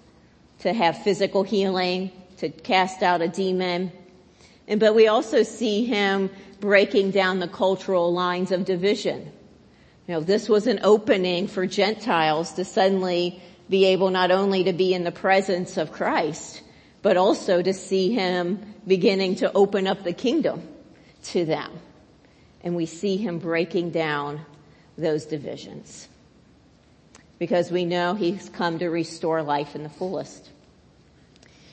to 0.60 0.74
have 0.74 1.04
physical 1.04 1.44
healing, 1.44 2.12
to 2.38 2.50
cast 2.50 3.04
out 3.04 3.22
a 3.22 3.28
demon. 3.28 3.92
And, 4.68 4.80
but 4.80 4.96
we 4.96 5.08
also 5.08 5.44
see 5.44 5.86
him 5.86 6.30
breaking 6.60 7.12
down 7.12 7.40
the 7.40 7.48
cultural 7.48 8.12
lines 8.14 8.52
of 8.52 8.66
division. 8.66 9.32
You 10.08 10.16
know, 10.16 10.20
this 10.22 10.48
was 10.48 10.68
an 10.68 10.80
opening 10.84 11.48
for 11.48 11.66
Gentiles 11.68 12.54
to 12.54 12.66
suddenly 12.66 13.42
be 13.70 13.86
able 13.86 14.10
not 14.10 14.32
only 14.32 14.64
to 14.64 14.74
be 14.74 14.94
in 14.94 15.04
the 15.04 15.12
presence 15.12 15.78
of 15.78 15.92
Christ, 15.92 16.62
but 17.02 17.18
also 17.18 17.62
to 17.62 17.74
see 17.74 18.14
him 18.14 18.74
beginning 18.86 19.36
to 19.36 19.52
open 19.54 19.88
up 19.88 20.04
the 20.04 20.14
kingdom 20.14 20.68
to 21.24 21.46
them. 21.46 21.72
And 22.62 22.76
we 22.76 22.86
see 22.86 23.18
him 23.18 23.40
breaking 23.40 23.92
down 23.92 24.46
those 24.98 25.26
divisions. 25.26 26.08
Because 27.40 27.72
we 27.72 27.86
know 27.86 28.16
he's 28.16 28.50
come 28.50 28.80
to 28.80 28.90
restore 28.90 29.44
life 29.44 29.76
in 29.76 29.84
the 29.84 29.90
fullest. 29.90 30.50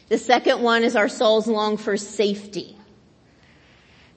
The 0.09 0.19
second 0.19 0.63
one 0.63 0.85
is 0.85 0.97
our 0.97 1.09
souls 1.09 1.47
long 1.47 1.77
for 1.79 1.97
safety 1.97 2.77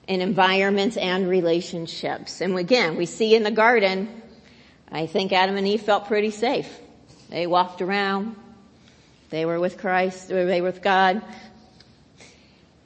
in 0.06 0.20
environments 0.20 0.96
and 0.96 1.28
relationships. 1.28 2.40
And 2.40 2.58
again, 2.58 2.96
we 2.96 3.06
see 3.06 3.34
in 3.34 3.42
the 3.42 3.50
garden, 3.50 4.22
I 4.90 5.06
think 5.06 5.32
Adam 5.32 5.56
and 5.56 5.66
Eve 5.66 5.82
felt 5.82 6.06
pretty 6.06 6.30
safe. 6.30 6.80
They 7.28 7.46
walked 7.46 7.82
around. 7.82 8.36
They 9.30 9.44
were 9.44 9.60
with 9.60 9.76
Christ, 9.76 10.28
they 10.28 10.60
were 10.60 10.66
with 10.66 10.82
God. 10.82 11.22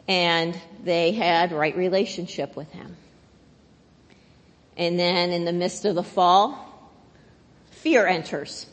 And 0.09 0.59
they 0.83 1.12
had 1.12 1.52
right 1.52 1.76
relationship 1.76 2.57
with 2.57 2.71
Him. 2.73 2.97
And 4.76 4.99
then 4.99 5.31
in 5.31 5.45
the 5.45 5.52
midst 5.52 5.85
of 5.85 5.95
the 5.95 6.02
fall, 6.02 6.72
fear 7.82 8.06
enters. 8.06 8.66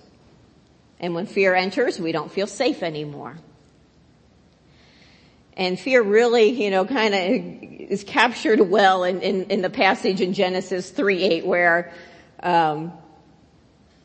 And 0.99 1.15
when 1.15 1.25
fear 1.25 1.55
enters, 1.55 1.99
we 1.99 2.11
don't 2.11 2.31
feel 2.31 2.45
safe 2.45 2.83
anymore. 2.83 3.37
And 5.57 5.79
fear 5.79 6.03
really, 6.03 6.63
you 6.63 6.69
know, 6.69 6.85
kind 6.85 7.15
of 7.15 7.91
is 7.91 8.03
captured 8.03 8.59
well 8.59 9.03
in, 9.03 9.21
in, 9.21 9.43
in, 9.45 9.61
the 9.61 9.69
passage 9.69 10.21
in 10.21 10.33
Genesis 10.33 10.91
3, 10.91 11.23
8 11.23 11.45
where, 11.45 11.91
um, 12.43 12.93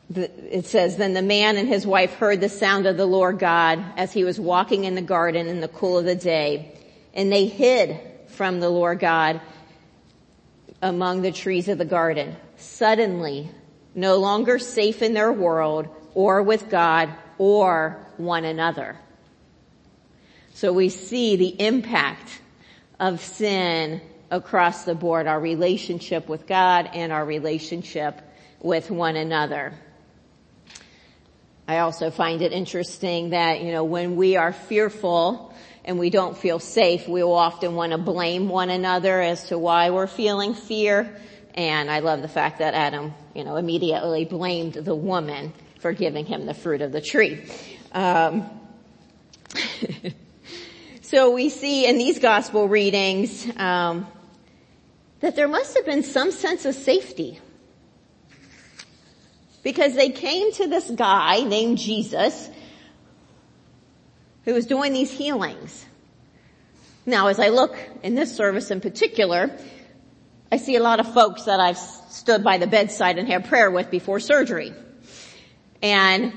it 0.09 0.65
says, 0.65 0.97
then 0.97 1.13
the 1.13 1.21
man 1.21 1.57
and 1.57 1.67
his 1.67 1.85
wife 1.85 2.13
heard 2.15 2.41
the 2.41 2.49
sound 2.49 2.87
of 2.87 2.97
the 2.97 3.05
Lord 3.05 3.37
God 3.37 3.83
as 3.97 4.11
he 4.11 4.23
was 4.23 4.39
walking 4.39 4.85
in 4.85 4.95
the 4.95 5.01
garden 5.01 5.47
in 5.47 5.61
the 5.61 5.67
cool 5.67 5.99
of 5.99 6.05
the 6.05 6.15
day. 6.15 6.73
And 7.13 7.31
they 7.31 7.45
hid 7.45 7.99
from 8.27 8.59
the 8.59 8.69
Lord 8.69 8.99
God 8.99 9.39
among 10.81 11.21
the 11.21 11.31
trees 11.31 11.67
of 11.67 11.77
the 11.77 11.85
garden. 11.85 12.35
Suddenly, 12.57 13.49
no 13.95 14.17
longer 14.17 14.59
safe 14.59 15.01
in 15.01 15.13
their 15.13 15.31
world 15.31 15.87
or 16.13 16.43
with 16.43 16.69
God 16.69 17.09
or 17.37 18.05
one 18.17 18.45
another. 18.45 18.97
So 20.53 20.71
we 20.71 20.89
see 20.89 21.35
the 21.35 21.61
impact 21.61 22.41
of 22.99 23.21
sin 23.21 24.01
across 24.31 24.85
the 24.85 24.95
board, 24.95 25.27
our 25.27 25.39
relationship 25.39 26.27
with 26.27 26.47
God 26.47 26.89
and 26.93 27.11
our 27.11 27.25
relationship 27.25 28.21
with 28.61 28.89
one 28.89 29.15
another. 29.15 29.73
I 31.67 31.79
also 31.79 32.11
find 32.11 32.41
it 32.41 32.51
interesting 32.51 33.31
that, 33.31 33.61
you 33.61 33.71
know, 33.71 33.83
when 33.83 34.15
we 34.15 34.35
are 34.35 34.53
fearful 34.53 35.53
and 35.83 35.99
we 35.99 36.09
don't 36.09 36.37
feel 36.37 36.59
safe, 36.59 37.07
we 37.07 37.23
will 37.23 37.33
often 37.33 37.75
want 37.75 37.91
to 37.91 37.97
blame 37.97 38.49
one 38.49 38.69
another 38.69 39.19
as 39.21 39.49
to 39.49 39.57
why 39.57 39.89
we're 39.89 40.07
feeling 40.07 40.53
fear. 40.53 41.19
And 41.53 41.89
I 41.89 41.99
love 41.99 42.21
the 42.21 42.27
fact 42.27 42.59
that 42.59 42.73
Adam, 42.73 43.13
you 43.35 43.43
know, 43.43 43.57
immediately 43.57 44.25
blamed 44.25 44.73
the 44.73 44.95
woman 44.95 45.53
for 45.79 45.93
giving 45.93 46.25
him 46.25 46.45
the 46.45 46.53
fruit 46.55 46.81
of 46.81 46.91
the 46.91 47.01
tree. 47.01 47.43
Um, 47.91 48.49
So 51.05 51.29
we 51.29 51.49
see 51.49 51.85
in 51.87 51.99
these 51.99 52.17
gospel 52.17 52.67
readings 52.67 53.47
um, 53.57 54.07
that 55.19 55.35
there 55.35 55.47
must 55.47 55.77
have 55.77 55.85
been 55.85 56.01
some 56.01 56.31
sense 56.31 56.65
of 56.65 56.73
safety 56.73 57.39
because 59.61 59.93
they 59.93 60.09
came 60.09 60.51
to 60.53 60.67
this 60.67 60.89
guy 60.89 61.41
named 61.43 61.77
Jesus 61.77 62.49
who 64.45 64.55
was 64.55 64.65
doing 64.65 64.93
these 64.93 65.11
healings. 65.11 65.85
Now 67.05 67.27
as 67.27 67.39
I 67.39 67.49
look 67.49 67.77
in 68.01 68.15
this 68.15 68.35
service 68.35 68.71
in 68.71 68.81
particular, 68.81 69.55
I 70.55 70.57
see 70.57 70.77
a 70.77 70.81
lot 70.81 71.01
of 71.01 71.13
folks 71.13 71.43
that 71.43 71.59
I've 71.59 71.77
stood 71.77 72.41
by 72.41 72.57
the 72.57 72.65
bedside 72.65 73.17
and 73.17 73.27
had 73.27 73.43
prayer 73.49 73.69
with 73.69 73.91
before 73.91 74.21
surgery. 74.21 74.73
And 75.83 76.31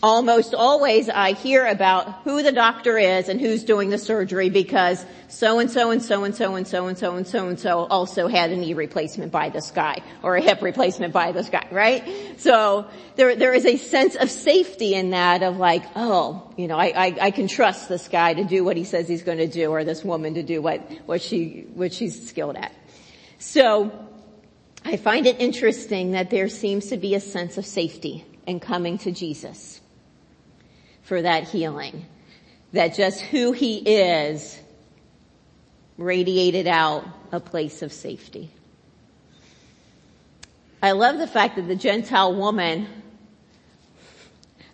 almost 0.00 0.54
always 0.54 1.08
I 1.08 1.32
hear 1.32 1.66
about 1.66 2.22
who 2.22 2.44
the 2.44 2.52
doctor 2.52 2.96
is 2.96 3.28
and 3.28 3.40
who's 3.40 3.64
doing 3.64 3.90
the 3.90 3.98
surgery 3.98 4.48
because 4.48 5.04
so 5.26 5.58
and 5.58 5.68
so 5.68 5.90
and 5.90 6.00
so 6.00 6.22
and 6.22 6.36
so 6.36 6.54
and 6.54 6.68
so 6.68 6.86
and 6.86 6.96
so 6.96 7.16
and 7.16 7.26
so 7.26 7.48
and 7.48 7.58
so 7.58 7.86
also 7.86 8.28
had 8.28 8.52
a 8.52 8.56
knee 8.56 8.74
replacement 8.74 9.32
by 9.32 9.48
this 9.48 9.72
guy 9.72 10.04
or 10.22 10.36
a 10.36 10.40
hip 10.40 10.62
replacement 10.62 11.12
by 11.12 11.32
this 11.32 11.48
guy, 11.48 11.66
right? 11.72 12.38
So 12.38 12.86
there, 13.16 13.34
there 13.34 13.54
is 13.54 13.66
a 13.66 13.76
sense 13.76 14.14
of 14.14 14.30
safety 14.30 14.94
in 14.94 15.10
that 15.10 15.42
of 15.42 15.56
like, 15.56 15.82
oh, 15.96 16.48
you 16.56 16.68
know, 16.68 16.78
I, 16.78 16.92
I, 16.94 17.16
I 17.22 17.30
can 17.32 17.48
trust 17.48 17.88
this 17.88 18.06
guy 18.06 18.34
to 18.34 18.44
do 18.44 18.62
what 18.62 18.76
he 18.76 18.84
says 18.84 19.08
he's 19.08 19.24
going 19.24 19.38
to 19.38 19.48
do 19.48 19.72
or 19.72 19.82
this 19.82 20.04
woman 20.04 20.34
to 20.34 20.44
do 20.44 20.62
what, 20.62 20.80
what 21.06 21.20
she, 21.20 21.66
what 21.74 21.92
she's 21.92 22.28
skilled 22.28 22.54
at. 22.54 22.70
So 23.44 23.92
I 24.84 24.96
find 24.96 25.26
it 25.26 25.38
interesting 25.38 26.12
that 26.12 26.30
there 26.30 26.48
seems 26.48 26.86
to 26.86 26.96
be 26.96 27.14
a 27.14 27.20
sense 27.20 27.56
of 27.56 27.64
safety 27.64 28.24
in 28.46 28.58
coming 28.58 28.98
to 28.98 29.12
Jesus 29.12 29.80
for 31.02 31.22
that 31.22 31.44
healing. 31.44 32.06
That 32.72 32.94
just 32.94 33.20
who 33.20 33.52
he 33.52 33.76
is 33.76 34.58
radiated 35.98 36.66
out 36.66 37.06
a 37.30 37.38
place 37.38 37.82
of 37.82 37.92
safety. 37.92 38.50
I 40.82 40.92
love 40.92 41.18
the 41.18 41.28
fact 41.28 41.56
that 41.56 41.68
the 41.68 41.76
Gentile 41.76 42.34
woman, 42.34 42.88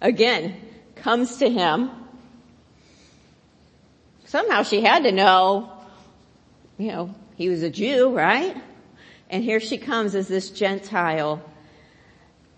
again, 0.00 0.56
comes 0.94 1.38
to 1.38 1.50
him. 1.50 1.90
Somehow 4.26 4.62
she 4.62 4.80
had 4.80 5.02
to 5.02 5.12
know, 5.12 5.70
you 6.78 6.92
know, 6.92 7.14
he 7.40 7.48
was 7.48 7.62
a 7.62 7.70
Jew, 7.70 8.14
right? 8.14 8.54
And 9.30 9.42
here 9.42 9.60
she 9.60 9.78
comes 9.78 10.14
as 10.14 10.28
this 10.28 10.50
Gentile. 10.50 11.42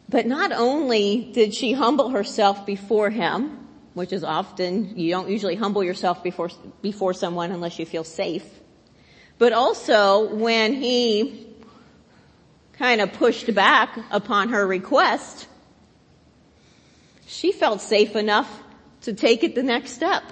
But 0.08 0.26
not 0.26 0.50
only 0.50 1.30
did 1.32 1.54
she 1.54 1.72
humble 1.72 2.08
herself 2.08 2.66
before 2.66 3.08
him, 3.08 3.64
which 3.94 4.12
is 4.12 4.24
often, 4.24 4.98
you 4.98 5.12
don't 5.12 5.30
usually 5.30 5.54
humble 5.54 5.84
yourself 5.84 6.24
before, 6.24 6.50
before 6.80 7.14
someone 7.14 7.52
unless 7.52 7.78
you 7.78 7.86
feel 7.86 8.02
safe. 8.02 8.44
But 9.38 9.52
also 9.52 10.34
when 10.34 10.74
he 10.74 11.46
kind 12.72 13.00
of 13.00 13.12
pushed 13.12 13.54
back 13.54 13.96
upon 14.10 14.48
her 14.48 14.66
request, 14.66 15.46
she 17.28 17.52
felt 17.52 17.80
safe 17.80 18.16
enough 18.16 18.50
to 19.02 19.12
take 19.12 19.44
it 19.44 19.54
the 19.54 19.62
next 19.62 19.92
step. 19.92 20.24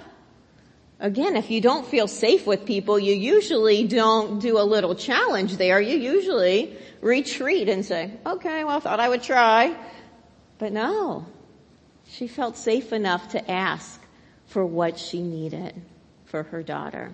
Again, 1.01 1.35
if 1.35 1.49
you 1.49 1.61
don't 1.61 1.87
feel 1.87 2.07
safe 2.07 2.45
with 2.45 2.63
people, 2.63 2.99
you 2.99 3.15
usually 3.15 3.87
don't 3.87 4.39
do 4.39 4.59
a 4.59 4.61
little 4.61 4.93
challenge 4.93 5.57
there. 5.57 5.81
You 5.81 5.97
usually 5.97 6.77
retreat 7.01 7.69
and 7.69 7.83
say, 7.83 8.11
okay, 8.23 8.63
well 8.63 8.77
I 8.77 8.79
thought 8.79 8.99
I 8.99 9.09
would 9.09 9.23
try. 9.23 9.75
But 10.59 10.71
no, 10.71 11.25
she 12.07 12.27
felt 12.27 12.55
safe 12.55 12.93
enough 12.93 13.29
to 13.29 13.51
ask 13.51 13.99
for 14.45 14.63
what 14.63 14.99
she 14.99 15.23
needed 15.23 15.73
for 16.25 16.43
her 16.43 16.61
daughter. 16.61 17.11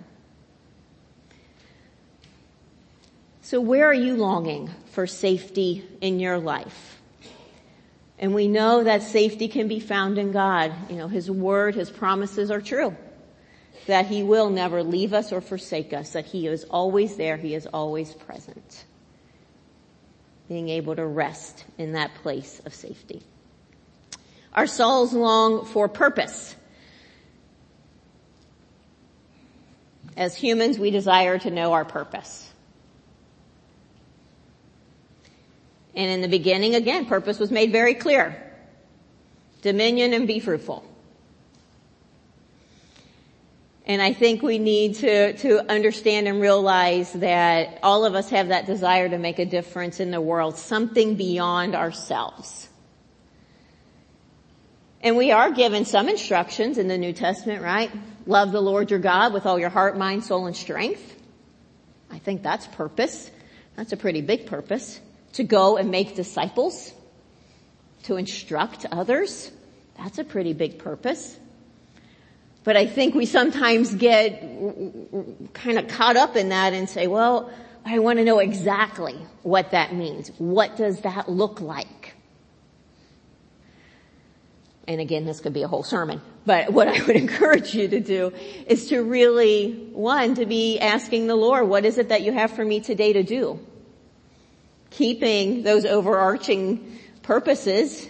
So 3.40 3.62
where 3.62 3.86
are 3.86 3.94
you 3.94 4.16
longing 4.16 4.68
for 4.90 5.06
safety 5.06 5.82
in 6.02 6.20
your 6.20 6.38
life? 6.38 7.00
And 8.18 8.34
we 8.34 8.48
know 8.48 8.84
that 8.84 9.02
safety 9.02 9.48
can 9.48 9.66
be 9.66 9.80
found 9.80 10.18
in 10.18 10.30
God. 10.30 10.74
You 10.90 10.96
know, 10.96 11.08
His 11.08 11.30
word, 11.30 11.74
His 11.74 11.88
promises 11.88 12.50
are 12.50 12.60
true. 12.60 12.94
That 13.88 14.06
He 14.06 14.22
will 14.22 14.50
never 14.50 14.82
leave 14.82 15.14
us 15.14 15.32
or 15.32 15.40
forsake 15.40 15.94
us, 15.94 16.10
that 16.10 16.26
He 16.26 16.46
is 16.46 16.64
always 16.64 17.16
there, 17.16 17.38
He 17.38 17.54
is 17.54 17.66
always 17.66 18.12
present. 18.12 18.84
Being 20.46 20.68
able 20.68 20.94
to 20.94 21.06
rest 21.06 21.64
in 21.78 21.92
that 21.92 22.14
place 22.16 22.60
of 22.66 22.74
safety. 22.74 23.22
Our 24.52 24.66
souls 24.66 25.14
long 25.14 25.64
for 25.64 25.88
purpose. 25.88 26.54
As 30.18 30.34
humans, 30.34 30.78
we 30.78 30.90
desire 30.90 31.38
to 31.38 31.50
know 31.50 31.72
our 31.72 31.86
purpose. 31.86 32.52
And 35.94 36.10
in 36.10 36.20
the 36.20 36.28
beginning, 36.28 36.74
again, 36.74 37.06
purpose 37.06 37.38
was 37.38 37.50
made 37.50 37.72
very 37.72 37.94
clear. 37.94 38.52
Dominion 39.62 40.12
and 40.12 40.26
be 40.26 40.40
fruitful. 40.40 40.84
And 43.88 44.02
I 44.02 44.12
think 44.12 44.42
we 44.42 44.58
need 44.58 44.96
to, 44.96 45.32
to 45.38 45.70
understand 45.70 46.28
and 46.28 46.42
realize 46.42 47.10
that 47.14 47.78
all 47.82 48.04
of 48.04 48.14
us 48.14 48.28
have 48.28 48.48
that 48.48 48.66
desire 48.66 49.08
to 49.08 49.16
make 49.16 49.38
a 49.38 49.46
difference 49.46 49.98
in 49.98 50.10
the 50.10 50.20
world, 50.20 50.58
something 50.58 51.14
beyond 51.14 51.74
ourselves. 51.74 52.68
And 55.00 55.16
we 55.16 55.32
are 55.32 55.50
given 55.52 55.86
some 55.86 56.10
instructions 56.10 56.76
in 56.76 56.86
the 56.86 56.98
New 56.98 57.14
Testament, 57.14 57.62
right? 57.62 57.90
Love 58.26 58.52
the 58.52 58.60
Lord 58.60 58.90
your 58.90 59.00
God 59.00 59.32
with 59.32 59.46
all 59.46 59.58
your 59.58 59.70
heart, 59.70 59.96
mind, 59.96 60.22
soul, 60.22 60.46
and 60.46 60.56
strength. 60.56 61.14
I 62.10 62.18
think 62.18 62.42
that's 62.42 62.66
purpose. 62.66 63.30
That's 63.76 63.92
a 63.92 63.96
pretty 63.96 64.20
big 64.20 64.46
purpose. 64.46 65.00
To 65.34 65.44
go 65.44 65.78
and 65.78 65.90
make 65.90 66.14
disciples. 66.14 66.92
To 68.02 68.16
instruct 68.16 68.84
others. 68.92 69.50
That's 69.96 70.18
a 70.18 70.24
pretty 70.24 70.52
big 70.52 70.78
purpose. 70.78 71.38
But 72.68 72.76
I 72.76 72.84
think 72.84 73.14
we 73.14 73.24
sometimes 73.24 73.94
get 73.94 74.42
kind 75.54 75.78
of 75.78 75.88
caught 75.88 76.18
up 76.18 76.36
in 76.36 76.50
that 76.50 76.74
and 76.74 76.86
say, 76.86 77.06
well, 77.06 77.50
I 77.86 77.98
want 77.98 78.18
to 78.18 78.26
know 78.26 78.40
exactly 78.40 79.14
what 79.42 79.70
that 79.70 79.94
means. 79.94 80.30
What 80.36 80.76
does 80.76 81.00
that 81.00 81.30
look 81.30 81.62
like? 81.62 82.14
And 84.86 85.00
again, 85.00 85.24
this 85.24 85.40
could 85.40 85.54
be 85.54 85.62
a 85.62 85.66
whole 85.66 85.82
sermon, 85.82 86.20
but 86.44 86.70
what 86.70 86.88
I 86.88 87.02
would 87.06 87.16
encourage 87.16 87.74
you 87.74 87.88
to 87.88 88.00
do 88.00 88.34
is 88.66 88.88
to 88.88 89.02
really, 89.02 89.72
one, 89.94 90.34
to 90.34 90.44
be 90.44 90.78
asking 90.78 91.26
the 91.26 91.36
Lord, 91.36 91.66
what 91.70 91.86
is 91.86 91.96
it 91.96 92.10
that 92.10 92.20
you 92.20 92.32
have 92.34 92.50
for 92.50 92.66
me 92.66 92.80
today 92.80 93.14
to 93.14 93.22
do? 93.22 93.58
Keeping 94.90 95.62
those 95.62 95.86
overarching 95.86 96.98
purposes 97.22 98.06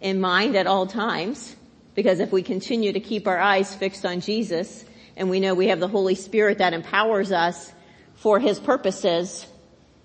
in 0.00 0.20
mind 0.20 0.56
at 0.56 0.66
all 0.66 0.88
times, 0.88 1.54
because 1.96 2.20
if 2.20 2.30
we 2.30 2.44
continue 2.44 2.92
to 2.92 3.00
keep 3.00 3.26
our 3.26 3.38
eyes 3.38 3.74
fixed 3.74 4.06
on 4.06 4.20
Jesus, 4.20 4.84
and 5.16 5.28
we 5.28 5.40
know 5.40 5.54
we 5.54 5.66
have 5.68 5.80
the 5.80 5.88
Holy 5.88 6.14
Spirit 6.14 6.58
that 6.58 6.72
empowers 6.72 7.32
us 7.32 7.72
for 8.14 8.38
His 8.38 8.60
purposes, 8.60 9.44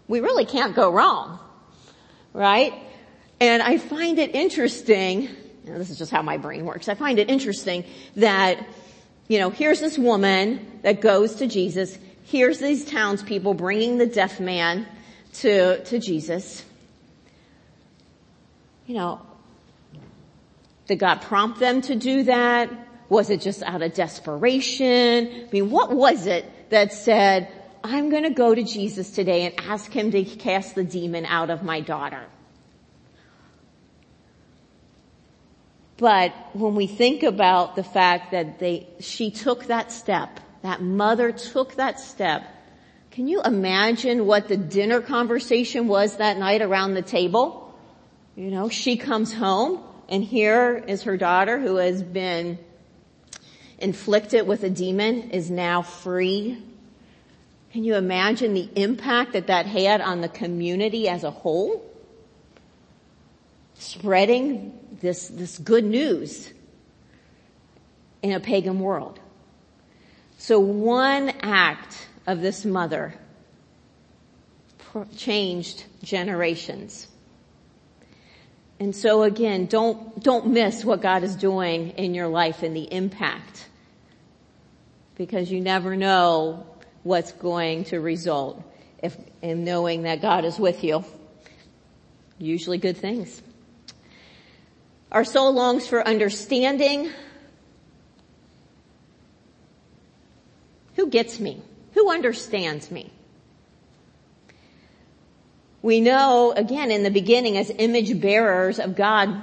we 0.08 0.20
really 0.20 0.46
can't 0.46 0.76
go 0.76 0.92
wrong. 0.92 1.38
Right? 2.34 2.74
And 3.40 3.62
I 3.62 3.78
find 3.78 4.18
it 4.18 4.34
interesting 4.34 5.30
you 5.64 5.72
know, 5.72 5.78
this 5.78 5.90
is 5.90 5.98
just 5.98 6.12
how 6.12 6.22
my 6.22 6.38
brain 6.38 6.66
works. 6.66 6.90
I 6.90 6.96
find 6.96 7.20
it 7.20 7.30
interesting 7.30 7.84
that, 8.16 8.66
you 9.28 9.40
know, 9.40 9.50
here's 9.50 9.80
this 9.80 9.98
woman 9.98 10.80
that 10.82 11.02
goes 11.02 11.36
to 11.36 11.48
Jesus. 11.48 11.98
Here's 12.24 12.60
these 12.60 12.86
townspeople 12.86 13.54
bringing 13.54 13.98
the 13.98 14.08
deaf 14.08 14.40
man 14.40 14.88
to, 15.34 15.84
to 15.84 16.00
Jesus. 16.00 16.66
You 18.88 18.96
know, 18.96 19.22
did 20.92 21.00
God 21.00 21.22
prompt 21.22 21.58
them 21.60 21.82
to 21.84 21.96
do 21.96 22.24
that? 22.24 22.70
Was 23.08 23.30
it 23.30 23.40
just 23.40 23.64
out 23.64 23.82
of 23.82 23.94
desperation? 23.94 25.26
I 25.26 25.48
mean, 25.50 25.72
what 25.72 25.94
was 25.94 26.28
it 26.28 26.70
that 26.70 26.92
said, 26.92 27.48
I'm 27.82 28.10
going 28.10 28.24
to 28.24 28.32
go 28.32 28.54
to 28.54 28.62
Jesus 28.62 29.10
today 29.12 29.46
and 29.46 29.56
ask 29.70 29.90
him 29.90 30.12
to 30.12 30.26
cast 30.26 30.76
the 30.76 30.84
demon 30.84 31.26
out 31.26 31.50
of 31.50 31.64
my 31.64 31.80
daughter? 31.80 32.26
But 35.96 36.34
when 36.52 36.76
we 36.76 36.88
think 36.88 37.24
about 37.24 37.78
the 37.78 37.86
fact 37.86 38.32
that 38.32 38.60
they, 38.60 38.86
she 39.00 39.32
took 39.32 39.68
that 39.68 39.94
step, 39.94 40.42
that 40.62 40.82
mother 40.82 41.32
took 41.32 41.76
that 41.76 42.02
step, 42.02 42.44
can 43.12 43.30
you 43.30 43.42
imagine 43.42 44.26
what 44.26 44.50
the 44.50 44.58
dinner 44.58 45.00
conversation 45.00 45.88
was 45.88 46.18
that 46.18 46.38
night 46.38 46.62
around 46.62 46.96
the 46.96 47.02
table? 47.02 47.74
You 48.36 48.52
know, 48.52 48.68
she 48.68 48.98
comes 48.98 49.34
home 49.34 49.86
and 50.12 50.22
here 50.22 50.84
is 50.88 51.04
her 51.04 51.16
daughter 51.16 51.58
who 51.58 51.78
has 51.78 52.04
been 52.04 52.60
inflicted 53.80 54.46
with 54.46 54.64
a 54.64 54.70
demon 54.70 55.32
is 55.32 55.50
now 55.50 55.82
free. 55.82 56.62
Can 57.72 57.86
you 57.86 57.96
imagine 57.96 58.54
the 58.54 58.70
impact 58.76 59.32
that 59.34 59.48
that 59.48 59.66
had 59.66 60.02
on 60.02 60.20
the 60.20 60.28
community 60.28 61.08
as 61.08 61.24
a 61.24 61.32
whole? 61.32 61.90
Spreading 63.76 64.78
this, 65.00 65.30
this 65.30 65.58
good 65.58 65.86
news 65.86 66.52
in 68.22 68.34
a 68.34 68.42
pagan 68.42 68.82
world. 68.82 69.18
So 70.38 70.60
one 70.60 71.30
act 71.42 72.08
of 72.28 72.42
this 72.42 72.66
mother 72.66 73.16
changed 75.16 75.86
generations. 76.04 77.08
And 78.82 78.96
so 78.96 79.22
again, 79.22 79.68
don't, 79.68 80.24
don't 80.24 80.48
miss 80.48 80.84
what 80.84 81.04
God 81.04 81.22
is 81.22 81.36
doing 81.36 81.90
in 81.98 82.16
your 82.16 82.28
life 82.28 82.64
and 82.64 82.76
the 82.76 82.92
impact. 82.92 83.68
Because 85.14 85.52
you 85.52 85.62
never 85.62 85.96
know 85.96 86.66
what's 87.04 87.32
going 87.32 87.84
to 87.86 88.00
result 88.00 88.60
if, 89.04 89.16
in 89.44 89.64
knowing 89.66 90.02
that 90.02 90.20
God 90.24 90.46
is 90.46 90.58
with 90.58 90.84
you. 90.84 91.06
Usually 92.40 92.80
good 92.80 92.98
things. 92.98 93.44
Our 95.12 95.26
soul 95.26 95.54
longs 95.54 95.86
for 95.86 96.02
understanding. 96.08 97.12
Who 100.96 101.06
gets 101.06 101.40
me? 101.40 101.62
Who 101.94 102.10
understands 102.10 102.90
me? 102.90 103.12
We 105.82 106.00
know, 106.02 106.54
again, 106.56 106.92
in 106.92 107.04
the 107.04 107.10
beginning 107.10 107.58
as 107.58 107.72
image 107.76 108.20
bearers 108.22 108.80
of 108.80 108.96
God, 108.96 109.42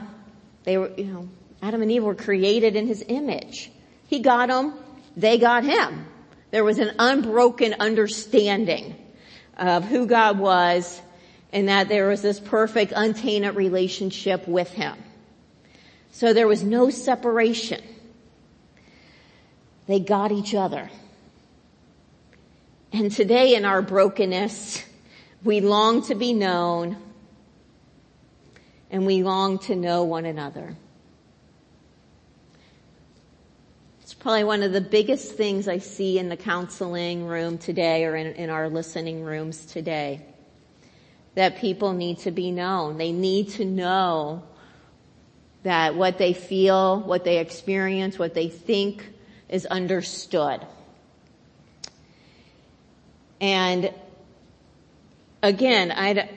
they 0.65 0.79
were, 0.79 0.91
you 0.97 1.05
know, 1.05 1.29
Adam 1.61 1.83
and 1.83 1.91
Eve 1.91 2.05
were 2.05 2.15
created 2.15 2.77
in 2.77 2.87
his 2.87 3.05
image. 3.09 3.71
He 4.07 4.21
got 4.21 4.49
them, 4.49 4.75
they 5.17 5.39
got 5.39 5.65
him. 5.65 6.07
There 6.51 6.65
was 6.65 6.79
an 6.79 6.93
unbroken 6.99 7.75
understanding 7.81 8.95
of 9.57 9.85
who 9.85 10.07
God 10.07 10.39
was 10.39 11.01
and 11.53 11.69
that 11.69 11.89
there 11.89 12.09
was 12.09 12.23
this 12.23 12.39
perfect, 12.39 12.93
untainted 12.95 13.57
relationship 13.57 14.47
with 14.47 14.71
him. 14.71 14.97
So 16.13 16.33
there 16.33 16.49
was 16.49 16.63
no 16.63 16.91
separation. 16.91 17.83
They 19.87 20.01
got 20.01 20.33
each 20.33 20.55
other. 20.55 20.91
And 22.93 23.11
today 23.11 23.55
in 23.55 23.65
our 23.65 23.83
brokenness, 23.83 24.85
we 25.45 25.61
long 25.61 26.03
to 26.03 26.15
be 26.15 26.33
known 26.33 26.97
and 28.91 29.07
we 29.07 29.23
long 29.23 29.59
to 29.61 29.77
know 29.77 30.05
one 30.05 30.25
another. 30.25 30.77
It's 34.03 34.15
probably 34.15 34.45
one 34.45 34.63
of 34.63 34.73
the 34.73 34.81
biggest 34.81 35.35
things 35.35 35.69
I 35.69 35.79
see 35.79 36.19
in 36.19 36.29
the 36.29 36.37
counseling 36.37 37.27
room 37.27 37.59
today 37.59 38.05
or 38.05 38.17
in, 38.17 38.29
in 38.35 38.51
our 38.51 38.69
listening 38.69 39.23
rooms 39.23 39.67
today. 39.67 40.23
That 41.35 41.59
people 41.59 41.93
need 41.93 42.19
to 42.21 42.31
be 42.31 42.51
known. 42.51 42.97
They 42.97 43.13
need 43.13 43.51
to 43.51 43.65
know 43.65 44.43
that 45.63 45.95
what 45.95 46.19
they 46.19 46.33
feel, 46.33 47.01
what 47.01 47.25
they 47.25 47.39
experience, 47.39 48.19
what 48.19 48.35
they 48.35 48.49
think 48.49 49.07
is 49.49 49.67
understood. 49.67 50.67
And 53.41 53.93
again, 55.43 55.93
I, 55.93 56.29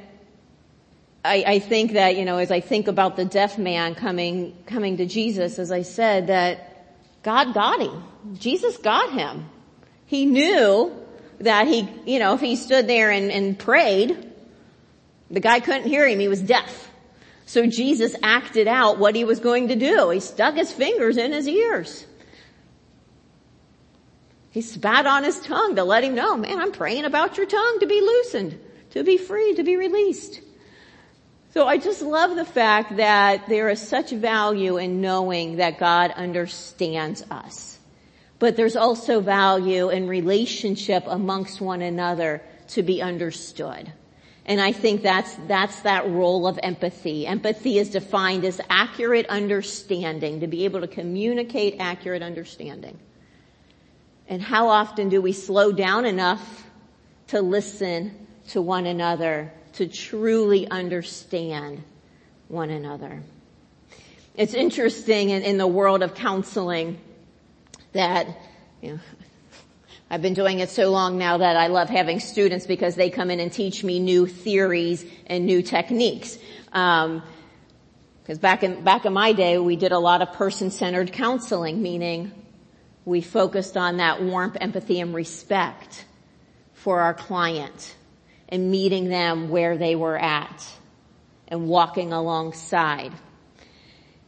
I, 1.24 1.60
think 1.60 1.94
that, 1.94 2.18
you 2.18 2.26
know, 2.26 2.38
as 2.38 2.52
I 2.52 2.60
think 2.60 2.88
about 2.88 3.16
the 3.16 3.26
deaf 3.26 3.58
man 3.58 3.96
coming, 3.96 4.56
coming 4.66 4.98
to 4.98 5.06
Jesus, 5.06 5.60
as 5.60 5.72
I 5.72 5.82
said, 5.84 6.28
that 6.28 6.72
God 7.24 7.54
got 7.54 7.82
him. 7.82 8.04
Jesus 8.34 8.78
got 8.78 9.12
him. 9.12 9.50
He 10.06 10.26
knew 10.26 10.96
that 11.40 11.68
he, 11.68 11.88
you 12.06 12.20
know, 12.20 12.34
if 12.34 12.42
he 12.42 12.56
stood 12.56 12.88
there 12.88 13.12
and, 13.12 13.32
and 13.32 13.58
prayed, 13.58 14.32
the 15.30 15.40
guy 15.40 15.60
couldn't 15.60 15.88
hear 15.88 16.08
him, 16.08 16.20
he 16.20 16.28
was 16.28 16.42
deaf. 16.42 16.90
So 17.46 17.66
Jesus 17.66 18.16
acted 18.24 18.68
out 18.68 18.98
what 18.98 19.16
he 19.16 19.24
was 19.24 19.40
going 19.40 19.70
to 19.70 19.76
do. 19.76 20.10
He 20.10 20.20
stuck 20.20 20.56
his 20.56 20.72
fingers 20.72 21.18
in 21.18 21.34
his 21.34 21.48
ears. 21.48 22.06
He 24.52 24.62
spat 24.62 25.06
on 25.06 25.24
his 25.24 25.40
tongue 25.40 25.76
to 25.78 25.84
let 25.84 26.04
him 26.04 26.14
know, 26.14 26.36
man, 26.38 26.60
I'm 26.60 26.72
praying 26.72 27.06
about 27.06 27.38
your 27.38 27.46
tongue 27.46 27.80
to 27.80 27.88
be 27.88 28.02
loosened, 28.02 28.60
to 28.92 29.04
be 29.04 29.18
free, 29.18 29.56
to 29.56 29.64
be 29.64 29.76
released. 29.76 30.42
So 31.54 31.68
I 31.68 31.78
just 31.78 32.02
love 32.02 32.36
the 32.36 32.46
fact 32.46 32.96
that 32.98 33.48
there 33.50 33.70
is 33.70 33.86
such 33.86 34.12
value 34.12 34.78
in 34.78 35.02
knowing 35.02 35.58
that 35.58 35.80
God 35.80 36.12
understands 36.12 37.26
us. 37.30 37.78
But 38.40 38.56
there's 38.56 38.78
also 38.78 39.20
value 39.20 39.90
in 39.90 40.08
relationship 40.08 41.04
amongst 41.08 41.60
one 41.60 41.82
another 41.82 42.42
to 42.70 42.84
be 42.84 43.02
understood. 43.02 43.92
And 44.46 44.60
I 44.60 44.72
think 44.72 45.04
that's, 45.04 45.36
that's 45.48 45.82
that 45.82 46.10
role 46.10 46.48
of 46.48 46.60
empathy. 46.64 47.28
Empathy 47.28 47.78
is 47.78 47.90
defined 47.90 48.44
as 48.46 48.60
accurate 48.70 49.28
understanding, 49.28 50.40
to 50.40 50.48
be 50.48 50.66
able 50.66 50.82
to 50.82 50.88
communicate 50.88 51.76
accurate 51.80 52.24
understanding. 52.24 52.98
And 54.28 54.42
how 54.42 54.70
often 54.70 55.10
do 55.10 55.22
we 55.22 55.34
slow 55.34 55.72
down 55.72 56.06
enough 56.06 56.66
to 57.28 57.42
listen 57.42 58.28
to 58.50 58.62
one 58.62 58.86
another, 58.86 59.52
to 59.74 59.88
truly 59.88 60.68
understand 60.70 61.84
one 62.48 62.70
another? 62.70 63.22
It's 64.36 64.54
interesting 64.54 65.30
in, 65.30 65.44
in 65.44 65.58
the 65.58 65.68
world 65.68 66.04
of 66.04 66.16
counseling 66.16 67.00
that, 67.94 68.28
you 68.82 68.94
know, 68.94 69.00
I've 70.10 70.22
been 70.22 70.34
doing 70.34 70.60
it 70.60 70.70
so 70.70 70.90
long 70.90 71.18
now 71.18 71.38
that 71.38 71.56
I 71.56 71.68
love 71.68 71.90
having 71.90 72.20
students 72.20 72.66
because 72.66 72.96
they 72.96 73.10
come 73.10 73.32
in 73.32 73.40
and 73.40 73.52
teach 73.52 73.84
me 73.84 74.00
new 74.00 74.26
theories 74.26 75.06
and 75.28 75.46
new 75.46 75.62
techniques. 75.62 76.38
Um, 76.74 77.24
because 78.22 78.38
back 78.38 78.64
in 78.64 78.84
back 78.84 79.06
in 79.06 79.14
my 79.14 79.34
day, 79.34 79.58
we 79.58 79.76
did 79.76 79.92
a 79.92 80.00
lot 80.00 80.22
of 80.22 80.34
person-centered 80.34 81.12
counseling, 81.12 81.82
meaning 81.82 82.32
we 83.04 83.22
focused 83.22 83.78
on 83.78 83.98
that 83.98 84.22
warmth, 84.22 84.58
empathy, 84.62 85.00
and 85.00 85.14
respect 85.14 86.06
for 86.74 87.02
our 87.02 87.14
client 87.14 87.96
and 88.52 88.70
meeting 88.70 89.10
them 89.10 89.50
where 89.50 89.78
they 89.78 89.96
were 89.96 90.18
at 90.18 90.66
and 91.48 91.68
walking 91.68 92.14
alongside. 92.14 93.12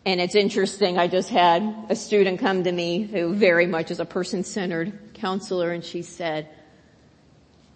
And 0.05 0.19
it's 0.19 0.35
interesting, 0.35 0.97
I 0.97 1.07
just 1.07 1.29
had 1.29 1.85
a 1.89 1.95
student 1.95 2.39
come 2.39 2.63
to 2.63 2.71
me 2.71 3.03
who 3.03 3.33
very 3.33 3.67
much 3.67 3.91
is 3.91 3.99
a 3.99 4.05
person-centered 4.05 5.13
counselor 5.13 5.71
and 5.71 5.83
she 5.83 6.01
said, 6.01 6.49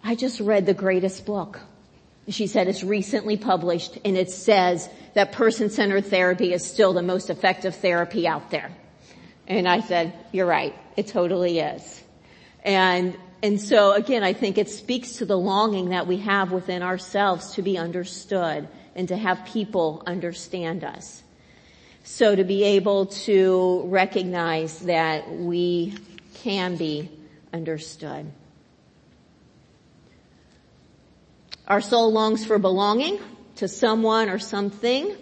I 0.02 0.14
just 0.14 0.40
read 0.40 0.66
the 0.66 0.74
greatest 0.74 1.24
book. 1.24 1.60
She 2.28 2.46
said 2.46 2.68
it's 2.68 2.84
recently 2.84 3.38
published 3.38 3.98
and 4.04 4.16
it 4.16 4.30
says 4.30 4.88
that 5.14 5.32
person-centered 5.32 6.04
therapy 6.06 6.52
is 6.52 6.64
still 6.64 6.92
the 6.92 7.02
most 7.02 7.30
effective 7.30 7.74
therapy 7.76 8.28
out 8.28 8.50
there. 8.50 8.70
And 9.46 9.66
I 9.66 9.80
said, 9.80 10.12
you're 10.30 10.46
right. 10.46 10.74
It 10.96 11.06
totally 11.06 11.58
is. 11.58 12.02
And, 12.62 13.16
and 13.42 13.60
so 13.60 13.92
again, 13.92 14.24
I 14.24 14.32
think 14.32 14.58
it 14.58 14.68
speaks 14.68 15.14
to 15.14 15.24
the 15.24 15.38
longing 15.38 15.90
that 15.90 16.06
we 16.06 16.18
have 16.18 16.50
within 16.50 16.82
ourselves 16.82 17.52
to 17.54 17.62
be 17.62 17.78
understood 17.78 18.68
and 18.96 19.08
to 19.08 19.16
have 19.16 19.44
people 19.46 20.02
understand 20.06 20.82
us. 20.82 21.22
So 22.02 22.34
to 22.34 22.42
be 22.42 22.64
able 22.64 23.06
to 23.06 23.82
recognize 23.86 24.80
that 24.80 25.30
we 25.30 25.94
can 26.34 26.76
be 26.76 27.10
understood. 27.52 28.32
Our 31.68 31.80
soul 31.80 32.10
longs 32.10 32.44
for 32.44 32.58
belonging 32.58 33.20
to 33.56 33.68
someone 33.68 34.30
or 34.30 34.38
something. 34.38 35.14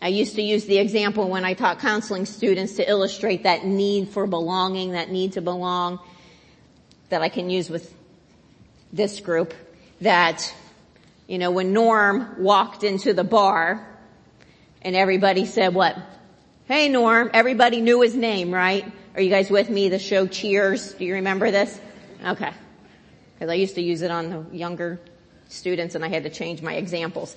I 0.00 0.08
used 0.08 0.34
to 0.34 0.42
use 0.42 0.64
the 0.64 0.78
example 0.78 1.28
when 1.28 1.44
I 1.44 1.54
taught 1.54 1.78
counseling 1.78 2.26
students 2.26 2.74
to 2.76 2.88
illustrate 2.88 3.44
that 3.44 3.64
need 3.64 4.08
for 4.08 4.26
belonging, 4.26 4.92
that 4.92 5.10
need 5.10 5.34
to 5.34 5.40
belong 5.40 6.00
that 7.12 7.20
I 7.20 7.28
can 7.28 7.50
use 7.50 7.68
with 7.68 7.94
this 8.90 9.20
group 9.20 9.52
that, 10.00 10.54
you 11.26 11.36
know, 11.36 11.50
when 11.50 11.74
Norm 11.74 12.36
walked 12.38 12.84
into 12.84 13.12
the 13.12 13.22
bar 13.22 13.86
and 14.80 14.96
everybody 14.96 15.44
said 15.44 15.74
what? 15.74 15.94
Hey 16.64 16.88
Norm, 16.88 17.28
everybody 17.34 17.82
knew 17.82 18.00
his 18.00 18.14
name, 18.14 18.50
right? 18.50 18.90
Are 19.14 19.20
you 19.20 19.28
guys 19.28 19.50
with 19.50 19.68
me? 19.68 19.90
The 19.90 19.98
show 19.98 20.26
Cheers. 20.26 20.94
Do 20.94 21.04
you 21.04 21.12
remember 21.16 21.50
this? 21.50 21.78
Okay. 22.24 22.50
Cause 23.38 23.50
I 23.50 23.54
used 23.54 23.74
to 23.74 23.82
use 23.82 24.00
it 24.00 24.10
on 24.10 24.30
the 24.30 24.56
younger 24.56 24.98
students 25.48 25.94
and 25.94 26.02
I 26.02 26.08
had 26.08 26.22
to 26.22 26.30
change 26.30 26.62
my 26.62 26.76
examples. 26.76 27.36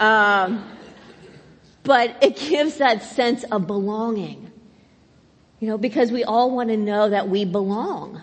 Um, 0.00 0.68
but 1.84 2.16
it 2.20 2.36
gives 2.36 2.78
that 2.78 3.04
sense 3.04 3.44
of 3.44 3.68
belonging. 3.68 4.50
You 5.60 5.68
know, 5.68 5.78
because 5.78 6.10
we 6.10 6.24
all 6.24 6.50
want 6.50 6.70
to 6.70 6.76
know 6.76 7.10
that 7.10 7.28
we 7.28 7.44
belong. 7.44 8.22